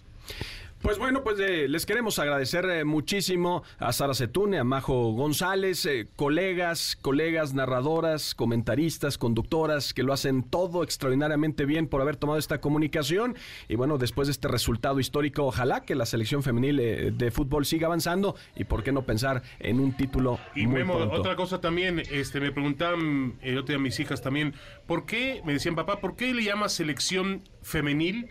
[0.88, 5.86] Pues bueno, pues eh, les queremos agradecer eh, muchísimo a Sara Setune, a Majo González,
[5.86, 12.40] eh, colegas, colegas, narradoras, comentaristas, conductoras, que lo hacen todo extraordinariamente bien por haber tomado
[12.40, 13.36] esta comunicación.
[13.68, 17.66] Y bueno, después de este resultado histórico, ojalá que la selección femenil eh, de fútbol
[17.66, 21.16] siga avanzando y por qué no pensar en un título Y muy Memo, pronto.
[21.16, 24.54] otra cosa también, este, me preguntaban, eh, yo tenía a mis hijas también,
[24.86, 28.30] ¿por qué, me decían papá, ¿por qué le llamas selección femenil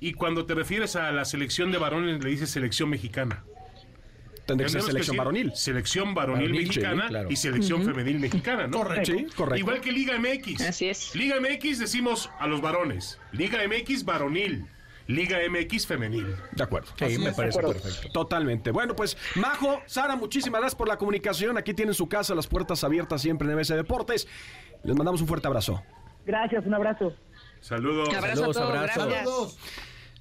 [0.00, 3.44] y cuando te refieres a la selección de varones le dices selección mexicana?
[4.48, 5.52] Tendría que ser selección varonil.
[5.54, 7.30] Selección varonil, Varonil, mexicana sí, claro.
[7.30, 8.78] y selección femenil mexicana, ¿no?
[8.78, 9.12] Correcto.
[9.12, 9.58] Sí, correcto.
[9.58, 10.62] Igual que Liga MX.
[10.62, 11.14] Así es.
[11.14, 13.18] Liga MX decimos a los varones.
[13.32, 14.66] Liga MX varonil.
[15.06, 16.34] Liga MX femenil.
[16.52, 16.88] De acuerdo.
[16.96, 18.08] Sí, me es, parece perfecto.
[18.10, 18.70] Totalmente.
[18.70, 21.58] Bueno, pues Majo, Sara, muchísimas gracias por la comunicación.
[21.58, 24.26] Aquí tienen su casa, las puertas abiertas siempre en MBC Deportes.
[24.82, 25.82] Les mandamos un fuerte abrazo.
[26.24, 27.14] Gracias, un abrazo.
[27.60, 28.08] Saludos.
[28.14, 28.96] Abrazo Saludos, a todos, gracias.
[28.96, 29.58] Saludos.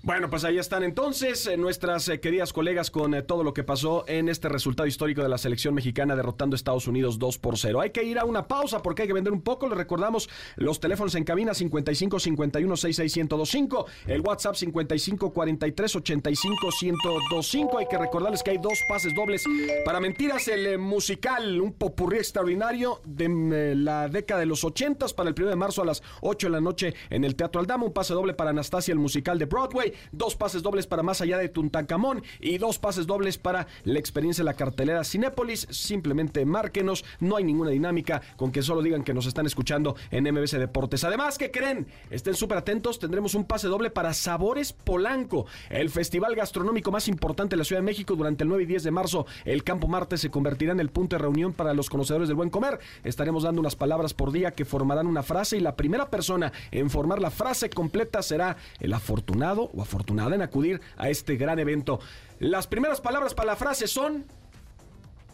[0.08, 3.66] Bueno, pues ahí están entonces eh, nuestras eh, queridas colegas con eh, todo lo que
[3.66, 7.58] pasó en este resultado histórico de la selección mexicana derrotando a Estados Unidos 2 por
[7.58, 7.82] 0.
[7.82, 9.68] Hay que ir a una pausa porque hay que vender un poco.
[9.68, 16.70] Les recordamos los teléfonos en cabina 55 51 66 1025, el WhatsApp 55 43 85
[16.82, 17.78] 1025.
[17.78, 19.44] Hay que recordarles que hay dos pases dobles
[19.84, 25.32] para mentiras, el musical, un popurrí extraordinario de mm, la década de los 80 para
[25.32, 27.92] el 1 de marzo a las 8 de la noche en el Teatro Aldama, un
[27.92, 31.50] pase doble para Anastasia, el musical de Broadway dos pases dobles para Más allá de
[31.50, 35.68] Tuntancamón y dos pases dobles para la experiencia de la cartelera Cinépolis.
[35.70, 40.24] Simplemente márquenos, no hay ninguna dinámica con que solo digan que nos están escuchando en
[40.24, 41.04] MBC Deportes.
[41.04, 41.88] Además, ¿qué creen?
[42.10, 47.56] Estén súper atentos, tendremos un pase doble para Sabores Polanco, el festival gastronómico más importante
[47.56, 49.26] de la Ciudad de México durante el 9 y 10 de marzo.
[49.46, 52.50] El Campo Marte se convertirá en el punto de reunión para los conocedores del buen
[52.50, 52.80] comer.
[53.04, 56.90] Estaremos dando unas palabras por día que formarán una frase y la primera persona en
[56.90, 62.00] formar la frase completa será el afortunado o afortunada en acudir a este gran evento.
[62.40, 64.26] Las primeras palabras para la frase son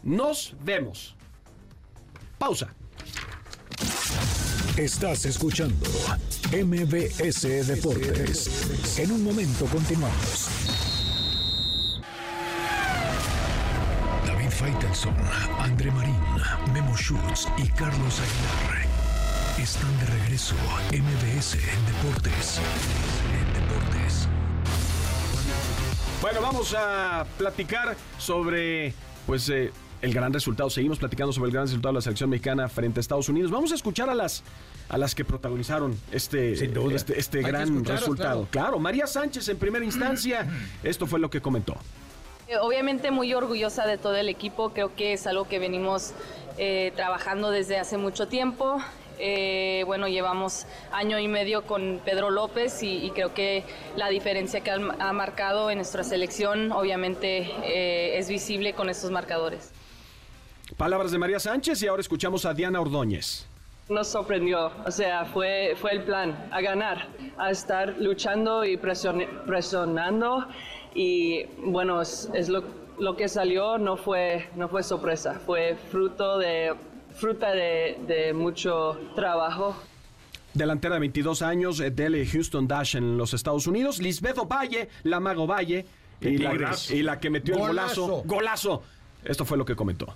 [0.02, 1.16] nos vemos.
[2.38, 2.74] Pausa.
[4.76, 5.86] Estás escuchando
[6.52, 8.98] MBS Deportes.
[8.98, 10.48] En un momento continuamos.
[14.26, 15.14] David Faitelson,
[15.58, 16.18] André Marín,
[16.72, 18.94] Memo Schutz y Carlos Aguilar
[19.64, 20.54] están de regreso.
[20.92, 22.60] MBS Deportes.
[23.32, 23.53] Deportes.
[26.24, 28.94] Bueno, vamos a platicar sobre
[29.26, 29.70] pues eh,
[30.00, 30.70] el gran resultado.
[30.70, 33.50] Seguimos platicando sobre el gran resultado de la selección mexicana frente a Estados Unidos.
[33.50, 34.42] Vamos a escuchar a las
[34.88, 36.96] a las que protagonizaron este Sin duda.
[36.96, 38.48] este, este gran resultado.
[38.50, 38.78] Claro.
[38.78, 40.48] María Sánchez en primera instancia.
[40.82, 41.76] Esto fue lo que comentó.
[42.48, 46.14] Eh, Obviamente muy orgullosa de todo el equipo, creo que es algo que venimos
[46.56, 48.78] eh, trabajando desde hace mucho tiempo.
[49.18, 53.64] Eh, bueno, llevamos año y medio con Pedro López y, y creo que
[53.96, 59.10] la diferencia que ha, ha marcado en nuestra selección obviamente eh, es visible con estos
[59.10, 59.72] marcadores.
[60.76, 63.46] Palabras de María Sánchez y ahora escuchamos a Diana Ordóñez.
[63.88, 70.48] Nos sorprendió, o sea, fue, fue el plan, a ganar, a estar luchando y presionando
[70.94, 72.64] y bueno, es, es lo,
[72.98, 76.74] lo que salió no fue, no fue sorpresa, fue fruto de,
[77.14, 79.76] fruta de, de mucho trabajo.
[80.52, 83.98] Delantera de 22 años eh, del Houston Dash en los Estados Unidos.
[84.00, 85.84] Lisbeth Valle, la Mago Valle.
[86.20, 86.94] Y la, golazo.
[86.94, 88.22] y la que metió el golazo.
[88.24, 88.82] Golazo.
[89.24, 90.14] Esto fue lo que comentó.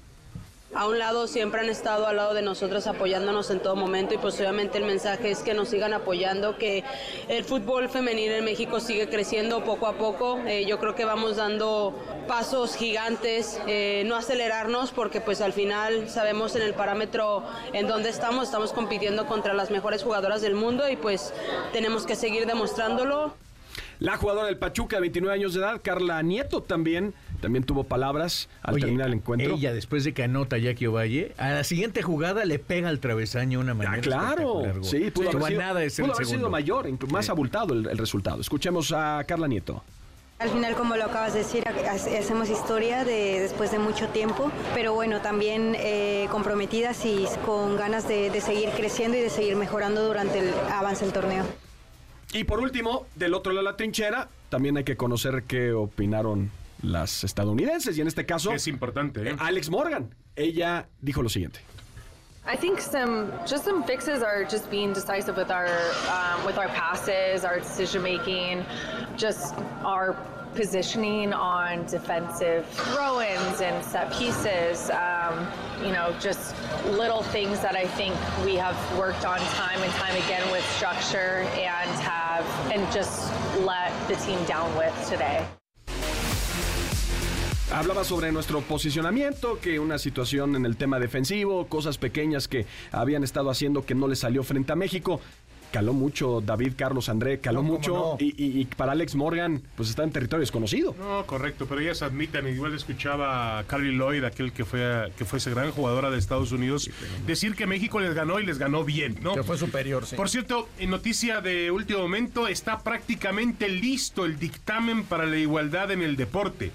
[0.75, 4.19] A un lado siempre han estado al lado de nosotros apoyándonos en todo momento y
[4.19, 6.85] pues obviamente el mensaje es que nos sigan apoyando, que
[7.29, 10.39] el fútbol femenil en México sigue creciendo poco a poco.
[10.47, 11.99] Eh, yo creo que vamos dando
[12.29, 18.11] pasos gigantes, eh, no acelerarnos porque pues al final sabemos en el parámetro en donde
[18.11, 21.33] estamos, estamos compitiendo contra las mejores jugadoras del mundo y pues
[21.73, 23.33] tenemos que seguir demostrándolo.
[24.01, 28.49] La jugadora del Pachuca, de 29 años de edad, Carla Nieto, también, también tuvo palabras
[28.62, 29.55] al Oye, terminar el encuentro.
[29.55, 33.61] Ella, después de que anota Jackie Ovalle, a la siguiente jugada le pega al travesaño
[33.61, 34.01] una manera Ah,
[34.34, 34.62] claro.
[34.82, 37.74] Sí, pudo Estuvo haber sido, nada de ser pudo el haber sido mayor, más abultado
[37.74, 38.41] el, el resultado.
[38.41, 39.82] Escuchemos a Carla Nieto.
[40.41, 44.53] Al final, como lo acabas de decir, ha- hacemos historia de, después de mucho tiempo,
[44.72, 49.57] pero bueno, también eh, comprometidas y con ganas de, de seguir creciendo y de seguir
[49.57, 51.45] mejorando durante el avance del torneo.
[52.32, 56.53] Y por último, del otro lado de la trinchera, también hay que conocer qué opinaron
[56.83, 57.97] las estadounidenses.
[57.97, 59.37] Y en este caso, Es importante, ¿eh?
[59.39, 60.14] Alex Morgan.
[60.37, 61.61] Ella dijo lo siguiente.
[62.51, 65.68] I think some just some fixes are just being decisive with our
[66.09, 68.64] um, with our passes, our decision making,
[69.18, 69.55] just
[69.85, 70.16] our
[70.55, 74.89] positioning on defensive throw-ins and set pieces.
[74.91, 75.47] Um,
[75.85, 76.55] you know, just
[76.87, 78.14] little things that I think
[78.45, 83.93] we have worked on time and time again with structure and have and just let
[84.09, 85.47] the team down with today.
[87.73, 93.25] Hablaba sobre nuestro posicionamiento, que una situación en el tema defensivo, cosas pequeñas que habían
[93.25, 95.21] estado haciendo que no le salió frente a México.
[95.71, 98.16] Caló mucho David Carlos André, caló No, mucho no.
[98.19, 100.95] y, y- y para Alex Morgan pues está en territorio desconocido.
[100.99, 105.37] No, correcto, pero ellas admiten, igual escuchaba a Carly Lloyd, aquel que fue, que fue
[105.39, 106.89] esa gran jugadora de Estados Unidos,
[107.27, 109.35] decir que México les ganó y les ganó bien, ¿no?
[109.35, 110.16] Que fue superior, sí.
[110.16, 115.91] Por cierto, en noticia de último momento, está prácticamente listo el dictamen para la igualdad
[115.91, 116.71] en el deporte.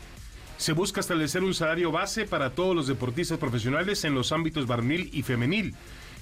[0.63, 5.09] Se busca establecer un salario base para todos los deportistas profesionales en los ámbitos varonil
[5.11, 5.75] y femenil.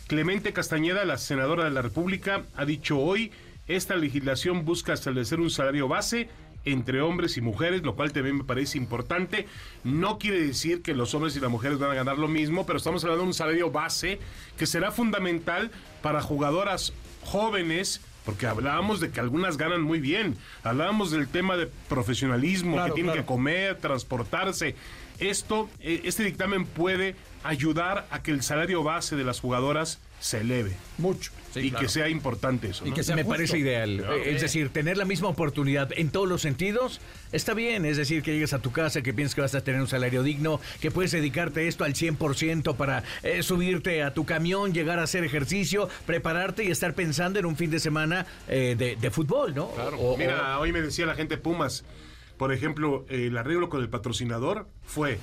[0.08, 3.32] Clemente Castañeda, la senadora de la República, ha dicho hoy,
[3.68, 6.28] esta legislación busca establecer un salario base
[6.66, 9.46] entre hombres y mujeres, lo cual también me parece importante.
[9.84, 12.78] No quiere decir que los hombres y las mujeres van a ganar lo mismo, pero
[12.78, 14.18] estamos hablando de un salario base
[14.58, 15.70] que será fundamental
[16.02, 20.38] para jugadoras jóvenes, porque hablábamos de que algunas ganan muy bien.
[20.64, 23.26] Hablábamos del tema de profesionalismo, Claro, que tienen claro.
[23.26, 24.76] que comer, transportarse.
[25.20, 30.42] Esto, eh, este dictamen puede ayudar a que el salario base de las jugadoras se
[30.42, 30.76] eleve.
[30.98, 31.32] Mucho.
[31.56, 31.86] Y claro.
[31.86, 32.86] que sea importante eso.
[32.86, 33.36] Y que sea me justo.
[33.36, 33.98] parece ideal.
[33.98, 34.16] Claro.
[34.16, 37.86] Eh, Es decir, tener la misma oportunidad en todos los sentidos está bien.
[37.86, 40.24] Es decir, que llegues a tu casa, que pienses que vas a tener un salario
[40.24, 45.00] digno, que puedes dedicarte a esto al 100% para eh, subirte a tu camión, llegar
[45.00, 49.12] a hacer ejercicio, prepararte y estar pensando en un fin de semana eh, de, de
[49.12, 49.72] fútbol, ¿no?
[49.72, 49.98] Claro.
[49.98, 51.84] O- o- Mira, hoy me decía la gente Pumas,
[52.38, 55.20] por ejemplo, eh, el arreglo con el patrocinador fue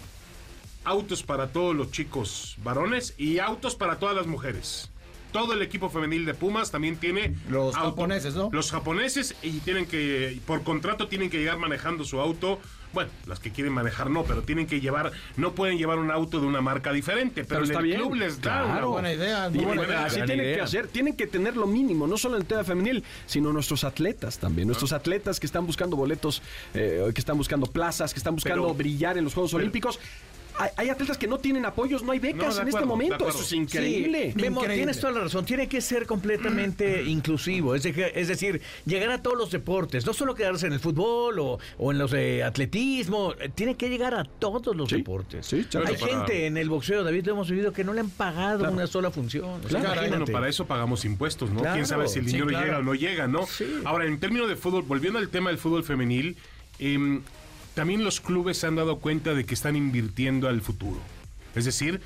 [0.85, 4.91] autos para todos los chicos varones y autos para todas las mujeres.
[5.33, 8.49] Todo el equipo femenil de Pumas también tiene Los japoneses, ¿no?
[8.53, 12.59] Los japoneses y tienen que por contrato tienen que llegar manejando su auto.
[12.95, 16.41] Bueno, las que quieren manejar no, pero tienen que llevar, no pueden llevar un auto
[16.41, 18.01] de una marca diferente, pero, Pero está el bien.
[18.01, 18.70] club les da Claro.
[18.70, 20.05] una Buena idea, muy Y buena bueno, idea.
[20.07, 20.57] así Gran tienen idea.
[20.57, 23.85] que hacer, tienen que tener lo mínimo, no solo en el tema femenil, sino nuestros
[23.85, 26.41] atletas también, nuestros atletas que están buscando boletos,
[26.72, 30.01] eh, que están buscando plazas, que están buscando Pero- brillar en los Juegos Olímpicos.
[30.59, 33.40] Hay, hay atletas que no tienen apoyos, no hay becas No, en este momento, eso
[33.42, 34.32] es increíble.
[34.34, 34.74] Sí, Memo, Increíble.
[34.76, 35.44] tienes toda la razón.
[35.44, 37.74] Tiene que ser completamente inclusivo.
[37.74, 40.04] Es, de- es decir, llegar a todos los deportes.
[40.06, 43.34] No solo quedarse en el fútbol o, o en los de atletismo.
[43.40, 45.46] eh, Tiene que llegar a todos los Sí, deportes.
[45.46, 45.66] sí.
[45.74, 48.70] Hay Para- gente en el boxeo, David, lo hemos vivido, que no le han pagado
[48.70, 49.61] una sola función.
[49.64, 51.61] O sea, Claro, bueno, para eso pagamos impuestos, ¿no?
[51.61, 52.64] Claro, Quién sabe si el sí, dinero claro.
[52.66, 53.46] llega o no llega, ¿no?
[53.46, 53.64] Sí.
[53.84, 56.36] Ahora, en términos de fútbol, volviendo al tema del fútbol femenil,
[56.78, 57.22] em,
[57.79, 60.99] también los clubes se han dado cuenta de que están invirtiendo al futuro.
[61.55, 62.01] Es decir,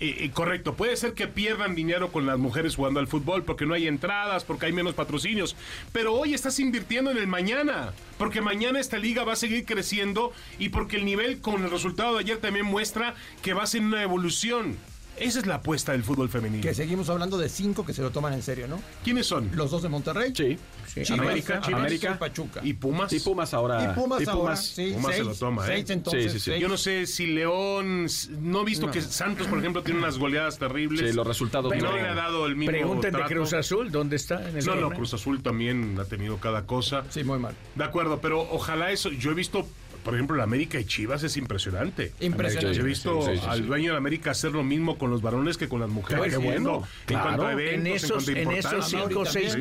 [0.00, 3.64] eh, eh, correcto, puede ser que pierdan dinero con las mujeres jugando al fútbol porque
[3.64, 5.54] no hay entradas, porque hay menos patrocinios,
[5.92, 10.32] pero hoy estás invirtiendo en el mañana, porque mañana esta liga va a seguir creciendo
[10.58, 13.82] y porque el nivel con el resultado de ayer también muestra que va a ser
[13.82, 14.76] una evolución.
[15.18, 16.62] Esa es la apuesta del fútbol femenino.
[16.62, 18.80] Que seguimos hablando de cinco que se lo toman en serio, ¿no?
[19.04, 19.50] ¿Quiénes son?
[19.54, 20.32] Los dos de Monterrey.
[20.34, 20.56] Sí.
[21.04, 22.12] Chivas, América, América, América.
[22.14, 22.60] y Pachuca.
[22.64, 23.12] ¿Y Pumas?
[23.12, 23.84] Y Pumas ahora.
[23.92, 24.66] Y Pumas y ahora, Pumas.
[24.66, 25.68] sí, Pumas se lo toma, ¿eh?
[25.76, 26.50] seis entonces, Sí, sí, sí.
[26.50, 26.60] seis.
[26.62, 28.06] Yo no sé si León,
[28.40, 31.10] no he visto que Santos, por ejemplo, tiene unas goleadas terribles.
[31.10, 31.96] Sí, los resultados no no.
[31.96, 33.34] le ha dado el mismo Pregunten de trato.
[33.34, 34.48] Cruz Azul, ¿dónde está?
[34.48, 34.90] En el No, no?
[34.90, 37.04] Cruz Azul también ha tenido cada cosa.
[37.10, 37.54] Sí, muy mal.
[37.74, 39.10] De acuerdo, pero ojalá eso.
[39.10, 39.66] Yo he visto,
[40.04, 42.12] por ejemplo, la América y Chivas es impresionante.
[42.20, 42.76] Impresionante.
[42.76, 45.10] Yo he visto Sí, sí, sí, al dueño de la América hacer lo mismo con
[45.10, 46.30] los varones que con las mujeres.
[46.32, 47.24] Qué bueno, En claro.
[47.24, 49.56] cuanto a eventos, en en, esos, en esos cinco o seis,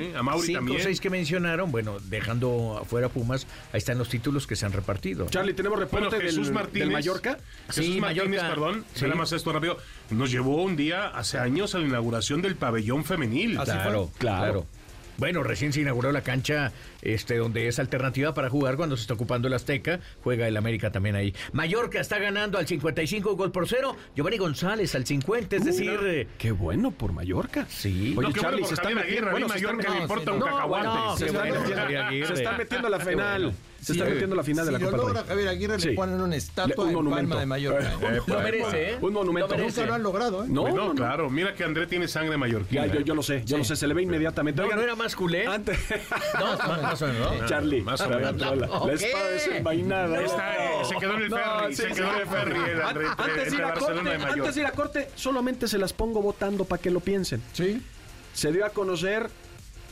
[0.45, 4.71] cinco seis que mencionaron, bueno, dejando afuera Pumas, ahí están los títulos que se han
[4.73, 5.27] repartido.
[5.29, 6.79] Charlie, tenemos reporte Bueno, Jesús del, Martínez.
[6.87, 7.37] del Mallorca.
[7.67, 8.49] Jesús Sí, Martínez, Mallorca.
[8.49, 8.85] perdón.
[8.93, 9.03] Sí.
[9.05, 9.77] Nada más esto rápido.
[10.09, 13.57] Nos llevó un día, hace años, a la inauguración del pabellón femenil.
[13.57, 14.19] Así claro, fue.
[14.19, 14.65] claro.
[15.17, 16.71] Bueno, recién se inauguró la cancha
[17.01, 19.99] este, donde es alternativa para jugar cuando se está ocupando el Azteca.
[20.23, 21.33] Juega el América también ahí.
[21.53, 23.95] Mallorca está ganando al 55 gol por cero.
[24.15, 25.99] Giovanni González al 50, es decir...
[26.03, 27.65] eh, Qué bueno por Mallorca.
[27.69, 28.13] Sí.
[28.17, 29.29] Oye, No, Charlie, bueno se está metiendo.
[29.31, 30.87] Está- Mallorca le no, importa sí, un no, cacahuate.
[30.87, 33.41] bueno, se, bueno, se está metiendo a la final.
[33.43, 33.57] bueno.
[33.81, 35.27] Se está metiendo a la final de si la lo Copa logra Rey.
[35.29, 35.87] Javier Aguirre, Sí.
[35.89, 37.09] le ponen una estatua en.
[37.09, 37.93] Palma de Mallorca.
[37.99, 38.97] Eh, Lo merece, ¿eh?
[39.01, 39.57] Un monumento.
[39.57, 39.63] Lo.
[39.63, 40.47] Nunca lo han logrado, ¿eh?
[40.49, 40.93] No, Bueno, no, no.
[40.95, 41.29] claro.
[41.31, 42.85] Mira que André tiene sangre mallorquina.
[42.85, 44.59] Ya, yo, yo lo sé, yo lo sé, se le ve inmediatamente.
[44.61, 45.47] No, Oigan, no era más culé.
[45.47, 45.79] antes,
[46.39, 46.57] No,
[46.91, 47.45] más, o menos, ¿no?
[47.47, 48.35] Charlie, Más o la, menos.
[48.37, 48.89] la- la- la Ok.
[48.91, 50.21] espada desenvainada.
[50.21, 51.93] Está, eh, se quedó en el No, ferry, sí, se sí.
[51.95, 54.33] quedó en el ferry el antes, de ir a corte, y Mallorca.
[54.33, 57.41] antes de ir a corte, solamente se las pongo votando para que lo piensen.
[57.53, 57.81] Sí.
[58.33, 59.29] Se dio a conocer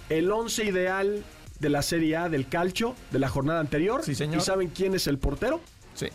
[0.10, 1.24] el once ideal
[1.60, 4.02] de la Serie A del Calcio de la jornada anterior.
[4.04, 4.38] Sí, señor.
[4.38, 5.60] ¿Y saben quién es el portero?
[5.94, 6.08] Sí.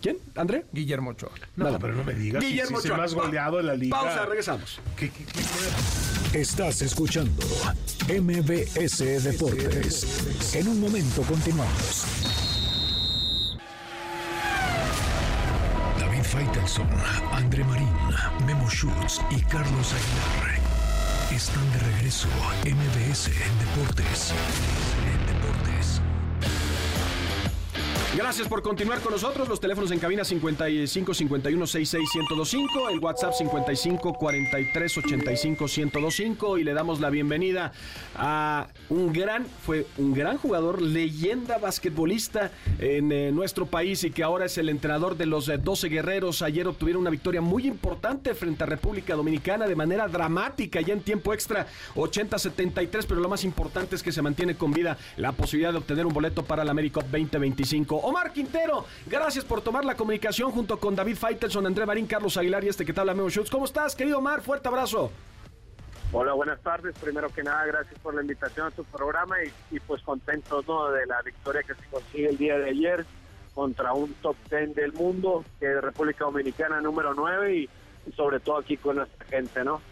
[0.00, 0.18] ¿Quién?
[0.36, 0.64] ¿André?
[0.72, 1.32] Guillermo Ochoa.
[1.56, 2.42] No, pero no me digas.
[2.42, 3.98] si- Guillermo si es el más goleado de la liga.
[3.98, 4.80] Pausa, regresamos.
[4.96, 7.42] ¿Qué- qué- qué- Estás escuchando
[8.08, 10.54] MBS Deportes.
[10.54, 12.04] En un momento continuamos.
[15.98, 16.88] David Faitelson,
[17.32, 17.88] André Marín,
[18.46, 20.66] Memo Schutz y Carlos Aguilar
[21.34, 22.28] están de regreso.
[22.64, 24.32] MBS Deportes.
[24.32, 24.95] Deportes.
[28.16, 29.46] Gracias por continuar con nosotros.
[29.46, 36.64] Los teléfonos en cabina 55 51 66 1025, el WhatsApp 55 43 85 1025 y
[36.64, 37.72] le damos la bienvenida
[38.14, 44.22] a un gran, fue un gran jugador, leyenda basquetbolista en eh, nuestro país y que
[44.22, 46.40] ahora es el entrenador de los eh, 12 guerreros.
[46.40, 51.02] Ayer obtuvieron una victoria muy importante frente a República Dominicana de manera dramática, ya en
[51.02, 55.72] tiempo extra 80-73, pero lo más importante es que se mantiene con vida la posibilidad
[55.72, 58.05] de obtener un boleto para la América 2025.
[58.06, 62.62] Omar Quintero, gracias por tomar la comunicación junto con David Faitelson, André Marín, Carlos Aguilar
[62.62, 63.50] y este que tal, Memo Schutz.
[63.50, 64.42] ¿Cómo estás, querido Omar?
[64.42, 65.10] Fuerte abrazo.
[66.12, 66.96] Hola, buenas tardes.
[67.00, 69.34] Primero que nada, gracias por la invitación a tu programa
[69.72, 70.90] y, pues contento ¿no?
[70.92, 73.04] de la victoria que se consigue el día de ayer
[73.52, 77.68] contra un top 10 del mundo, que es República Dominicana número 9 y,
[78.06, 79.82] y sobre todo aquí con nuestra gente, ¿no?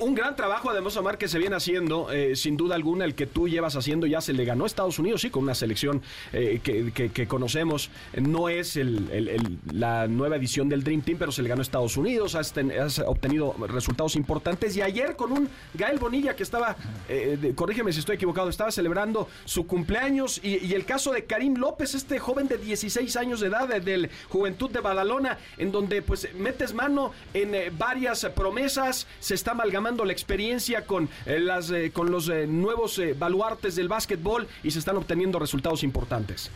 [0.00, 3.26] Un gran trabajo, además, Omar, que se viene haciendo, eh, sin duda alguna, el que
[3.26, 6.60] tú llevas haciendo ya se le ganó a Estados Unidos, sí, con una selección eh,
[6.62, 7.90] que, que- conocemos.
[8.14, 11.62] No es el- el- la nueva edición del Dream Team, pero se le ganó a
[11.62, 14.76] Estados Unidos, has, ten- has obtenido resultados importantes.
[14.76, 16.76] Y ayer con un Gael Bonilla que estaba,
[17.08, 20.40] eh, corrígeme si estoy equivocado, estaba celebrando su cumpleaños.
[20.42, 24.70] Y, el caso de Karim López, este joven de 16 años de edad, del Juventud
[24.70, 30.84] de Badalona, en donde pues metes mano en varias promesas, se está amalgamando la experiencia
[30.84, 34.96] con, eh, las, eh, con los eh, nuevos eh, baluartes del básquetbol y se están
[34.96, 36.50] obteniendo resultados importantes.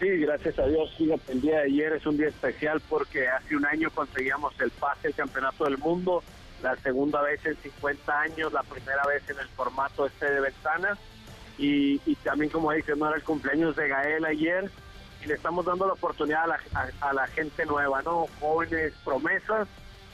[0.00, 0.90] Sí, gracias a Dios.
[0.96, 4.70] Fíjate, el día de ayer es un día especial porque hace un año conseguíamos el
[4.70, 6.22] pase al Campeonato del Mundo,
[6.62, 10.96] la segunda vez en 50 años, la primera vez en el formato este de ventana.
[11.58, 14.70] Y, y también, como dices, no era el cumpleaños de Gael ayer
[15.24, 18.28] y le estamos dando la oportunidad a la, a- a la gente nueva, ¿no?
[18.38, 19.66] Jóvenes promesas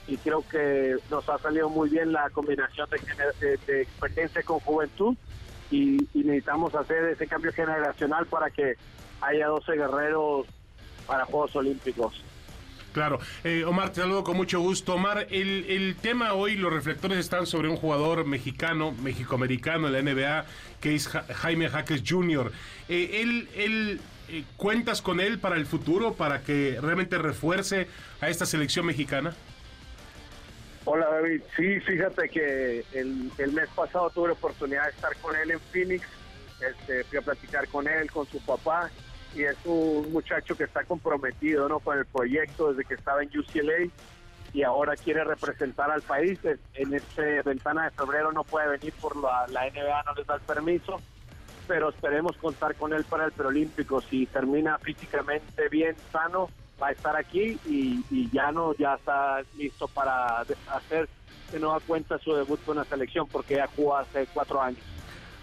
[0.07, 4.59] y creo que nos ha salido muy bien la combinación de, de- de experiencia con
[4.59, 5.15] juventud
[5.71, 8.75] y, necesitamos hacer ese cambio generacional para que
[9.21, 10.45] haya 12 guerreros
[11.07, 12.21] para Juegos Olímpicos.
[12.93, 13.19] Claro.
[13.43, 14.93] Eh, Omar, te saludo con mucho gusto.
[14.95, 20.01] Omar, el, el tema hoy, los reflectores están sobre un jugador mexicano, mexicoamericano en la
[20.01, 20.45] NBA,
[20.79, 22.51] que es Ja- Jaime Jaques Jr.
[22.87, 23.99] Eh, él, él,
[24.29, 27.87] eh, ¿Cuentas con él para el futuro, para que realmente refuerce
[28.21, 29.35] a esta selección mexicana?
[30.85, 35.51] Hola David, sí, fíjate que el, mes pasado tuve la oportunidad de estar con él
[35.51, 36.07] en Phoenix,
[36.61, 38.89] este, fui a platicar con él, con su papá,
[39.33, 41.79] y es un muchacho que está comprometido ¿no?
[41.79, 43.89] con el proyecto desde que estaba en UCLA
[44.53, 46.39] y ahora quiere representar al país.
[46.43, 50.27] En- En esta ventana de febrero no puede venir por la, la NBA, no les
[50.27, 51.01] da el permiso,
[51.67, 54.01] pero esperemos contar con él para el preolímpico.
[54.03, 56.49] Si termina físicamente bien, sano,
[56.81, 61.09] va a estar aquí y, y ya no, ya está listo para hacer
[61.51, 64.94] de nueva cuenta su debut con la selección porque ya jugó hace cuatro años.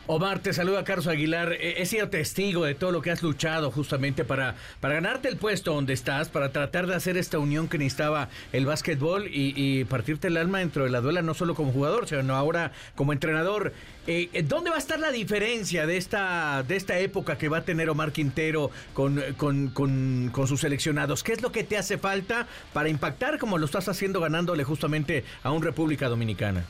[0.09, 1.53] Omar, te saluda Carlos Aguilar.
[1.53, 5.37] Eh, He sido testigo de todo lo que has luchado justamente para, para ganarte el
[5.37, 9.85] puesto donde estás, para tratar de hacer esta unión que necesitaba el básquetbol y, y
[9.85, 13.73] partirte el alma dentro de la duela, no solo como jugador, sino ahora como entrenador.
[14.09, 17.59] Eh, eh, ¿Dónde va a estar la diferencia de esta, de esta época que va
[17.59, 21.23] a tener Omar Quintero con, con, con, con sus seleccionados?
[21.23, 25.25] ¿Qué es lo que te hace falta para impactar como lo estás haciendo ganándole justamente
[25.45, 26.65] a un República Dominicana?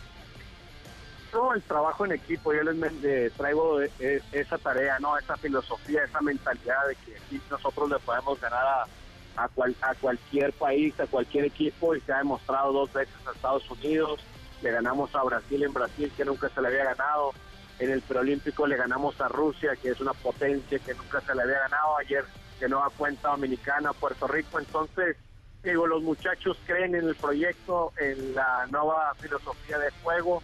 [1.33, 6.05] No, el trabajo en equipo, yo les traigo eh, eh, esa tarea, no, esa filosofía,
[6.05, 8.87] esa mentalidad de que nosotros le podemos ganar a,
[9.45, 13.33] a, cual- a cualquier país, a cualquier equipo y se ha demostrado dos veces a
[13.33, 14.23] Estados Unidos,
[14.61, 17.33] le ganamos a Brasil en Brasil que nunca se le había ganado,
[17.79, 21.43] en el preolímpico le ganamos a Rusia que es una potencia que nunca se le
[21.43, 22.25] había ganado, ayer
[22.61, 25.17] de nueva cuenta Dominicana, Puerto Rico, entonces
[25.63, 30.43] digo, los muchachos creen en el proyecto, en la nueva filosofía de juego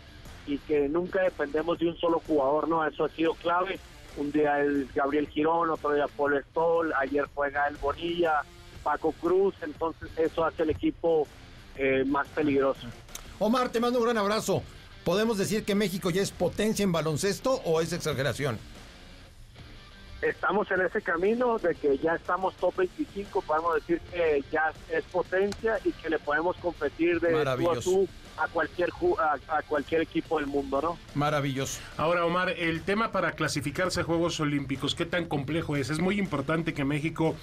[0.48, 2.84] y que nunca dependemos de un solo jugador, ¿no?
[2.86, 3.78] Eso ha sido clave.
[4.16, 8.42] Un día es Gabriel Girón, otro día Paul Stoll, ayer juega el Bonilla,
[8.82, 11.28] Paco Cruz, entonces eso hace el equipo
[11.76, 12.88] eh, más peligroso.
[13.38, 14.62] Omar, te mando un gran abrazo.
[15.04, 18.58] ¿Podemos decir que México ya es potencia en baloncesto o es exageración?
[20.22, 25.04] Estamos en ese camino de que ya estamos top 25, podemos decir que ya es
[25.04, 29.62] potencia y que le podemos competir de tú a tú a cualquier, ju- a, a
[29.62, 30.98] cualquier equipo del mundo, ¿no?
[31.14, 31.80] Maravilloso.
[31.96, 35.90] Ahora, Omar, el tema para clasificarse a Juegos Olímpicos, ¿qué tan complejo es?
[35.90, 37.36] Es muy importante que México,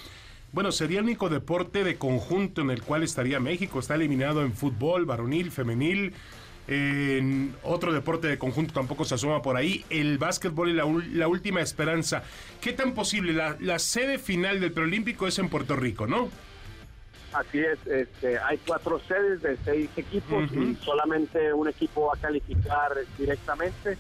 [0.52, 3.80] bueno, sería el único deporte de conjunto en el cual estaría México.
[3.80, 6.14] Está eliminado en fútbol, varonil, femenil.
[6.68, 9.86] En otro deporte de conjunto tampoco se asoma por ahí.
[9.90, 12.24] El básquetbol y la, la última esperanza.
[12.62, 13.34] ¿Qué tan posible?
[13.34, 16.30] La, la sede final del preolímpico es en Puerto Rico, ¿no?
[17.34, 22.22] Así es, este, hay cuatro sedes de seis equipos y solamente un equipo va a
[22.22, 23.98] calificar directamente.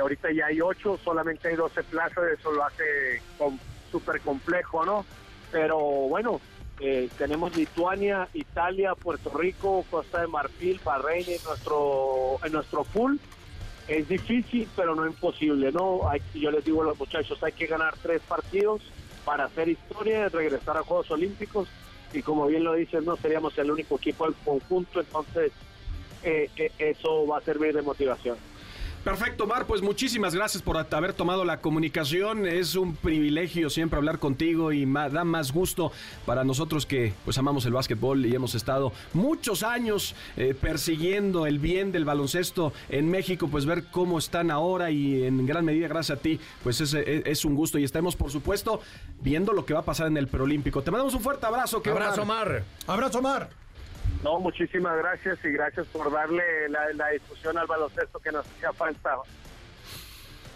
[0.00, 3.58] Ahorita ya hay ocho, solamente hay 12 plazas, eso lo hace com-
[3.92, 5.04] súper complejo, ¿no?
[5.52, 6.40] Pero bueno,
[6.80, 13.20] eh, tenemos Lituania, Italia, Puerto Rico, Costa de Marfil, Bahrein en nuestro, en nuestro pool.
[13.86, 16.08] Es difícil, pero no imposible, ¿no?
[16.08, 18.80] Hay, yo les digo a los muchachos, hay que ganar tres partidos
[19.24, 21.68] para hacer historia, regresar a Juegos Olímpicos
[22.14, 25.52] y como bien lo dices, no seríamos el único equipo del conjunto, entonces
[26.22, 28.36] eh, eh, eso va a servir de motivación.
[29.04, 32.46] Perfecto, Mar, pues muchísimas gracias por haber tomado la comunicación.
[32.46, 35.92] Es un privilegio siempre hablar contigo y ma- da más gusto
[36.24, 41.58] para nosotros que pues amamos el básquetbol y hemos estado muchos años eh, persiguiendo el
[41.58, 46.18] bien del baloncesto en México, pues ver cómo están ahora y en gran medida gracias
[46.18, 48.80] a ti, pues es, es- es un gusto y estaremos por supuesto
[49.20, 50.80] viendo lo que va a pasar en el preolímpico.
[50.82, 51.82] Te mandamos un fuerte abrazo.
[51.82, 52.64] que Abrazo, Omar.
[52.86, 53.50] Abrazo, Omar.
[54.24, 58.72] No, muchísimas gracias y gracias por darle la, la discusión al baloncesto que nos hacía
[58.72, 59.18] falta.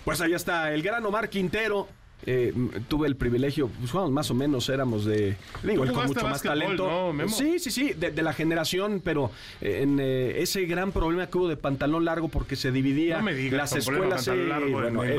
[0.07, 1.87] Pues ahí está el gran Omar Quintero.
[2.27, 2.53] Eh,
[2.89, 6.87] tuve el privilegio, pues más o menos, éramos de, digo, él con mucho más talento.
[6.89, 7.31] ¿no, Memo?
[7.31, 11.39] Sí, sí, sí, de, de la generación, pero eh, en eh, ese gran problema que
[11.39, 15.15] hubo de pantalón largo porque se dividía No me digas, las escuelas, eh, sí,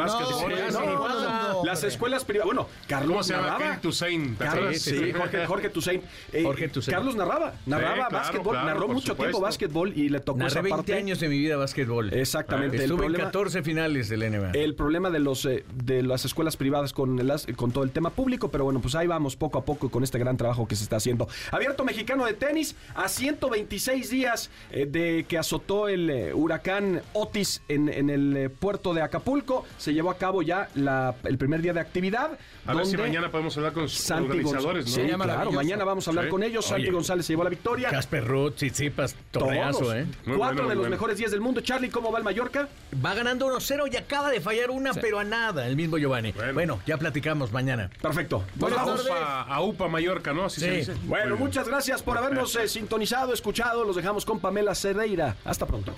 [1.65, 3.43] las escuelas privadas, bueno, Carlos ¿Cómo se llama?
[3.47, 3.65] narraba.
[3.65, 4.81] Kevin Toussaint, ¿te Carlos, acuerdas?
[4.81, 6.03] sí, Jorge, Jorge Toussaint.
[6.33, 6.95] Eh, Jorge Toussaint.
[6.97, 9.23] Carlos narraba, narraba claro, básquetbol, claro, narró mucho supuesto.
[9.23, 10.93] tiempo básquetbol y le tocó esa Narré 20 parte.
[10.93, 12.13] años de mi vida básquetbol.
[12.13, 12.77] Exactamente.
[12.77, 14.51] el Estuve problema- en 14 finales del NBA.
[14.53, 18.49] el problema de los de las escuelas privadas con el con todo el tema público,
[18.49, 20.95] pero bueno, pues ahí vamos poco a poco con este gran trabajo que se está
[20.97, 21.27] haciendo.
[21.51, 27.61] Abierto mexicano de tenis a 126 días eh, de que azotó el eh, huracán Otis
[27.67, 31.61] en, en el eh, puerto de Acapulco, se llevó a cabo ya la- el primer
[31.61, 32.37] día de actividad.
[32.65, 34.91] A ver si mañana podemos hablar con los Santi organizadores, ¿no?
[34.95, 36.31] Sí, claro, mañana vamos a hablar Sí.
[36.31, 36.65] con ellos.
[36.65, 36.91] Santi Oye.
[36.91, 37.89] González se llevó la victoria.
[37.89, 39.95] Casper Ruth, Tsitsipas, torneazo, Todos.
[39.95, 40.05] ¿eh?
[40.25, 40.89] Muy Cuatro bueno, de los bueno.
[40.91, 41.61] mejores días del mundo.
[41.61, 42.67] Charlie, ¿cómo va el Mallorca?
[43.03, 46.33] Va ganando 1-0 y acaba de fallar una, pero a nada, el mismo Giovanni.
[46.53, 47.89] Bueno, ya platicamos mañana.
[48.01, 48.43] Perfecto.
[48.55, 49.05] Bueno, vamos.
[49.05, 50.45] UPA, a UPA Mallorca, ¿no?
[50.45, 50.75] Así se Sí.
[50.77, 50.93] dice.
[51.05, 51.47] Bueno, Muy bien.
[51.47, 53.83] muchas gracias por habernos eh, sintonizado, escuchado.
[53.83, 55.35] Los dejamos con Pamela Cerdeira.
[55.45, 55.93] Hasta pronto.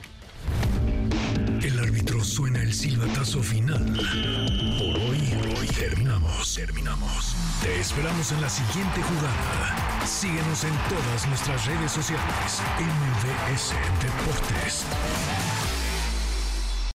[1.64, 3.84] El árbitro suena el silbatazo final.
[3.94, 7.36] Por hoy, por hoy terminamos, terminamos.
[7.62, 10.06] Te esperamos en la siguiente jugada.
[10.06, 12.62] Síguenos en todas nuestras redes sociales.
[12.80, 14.86] MVS Deportes.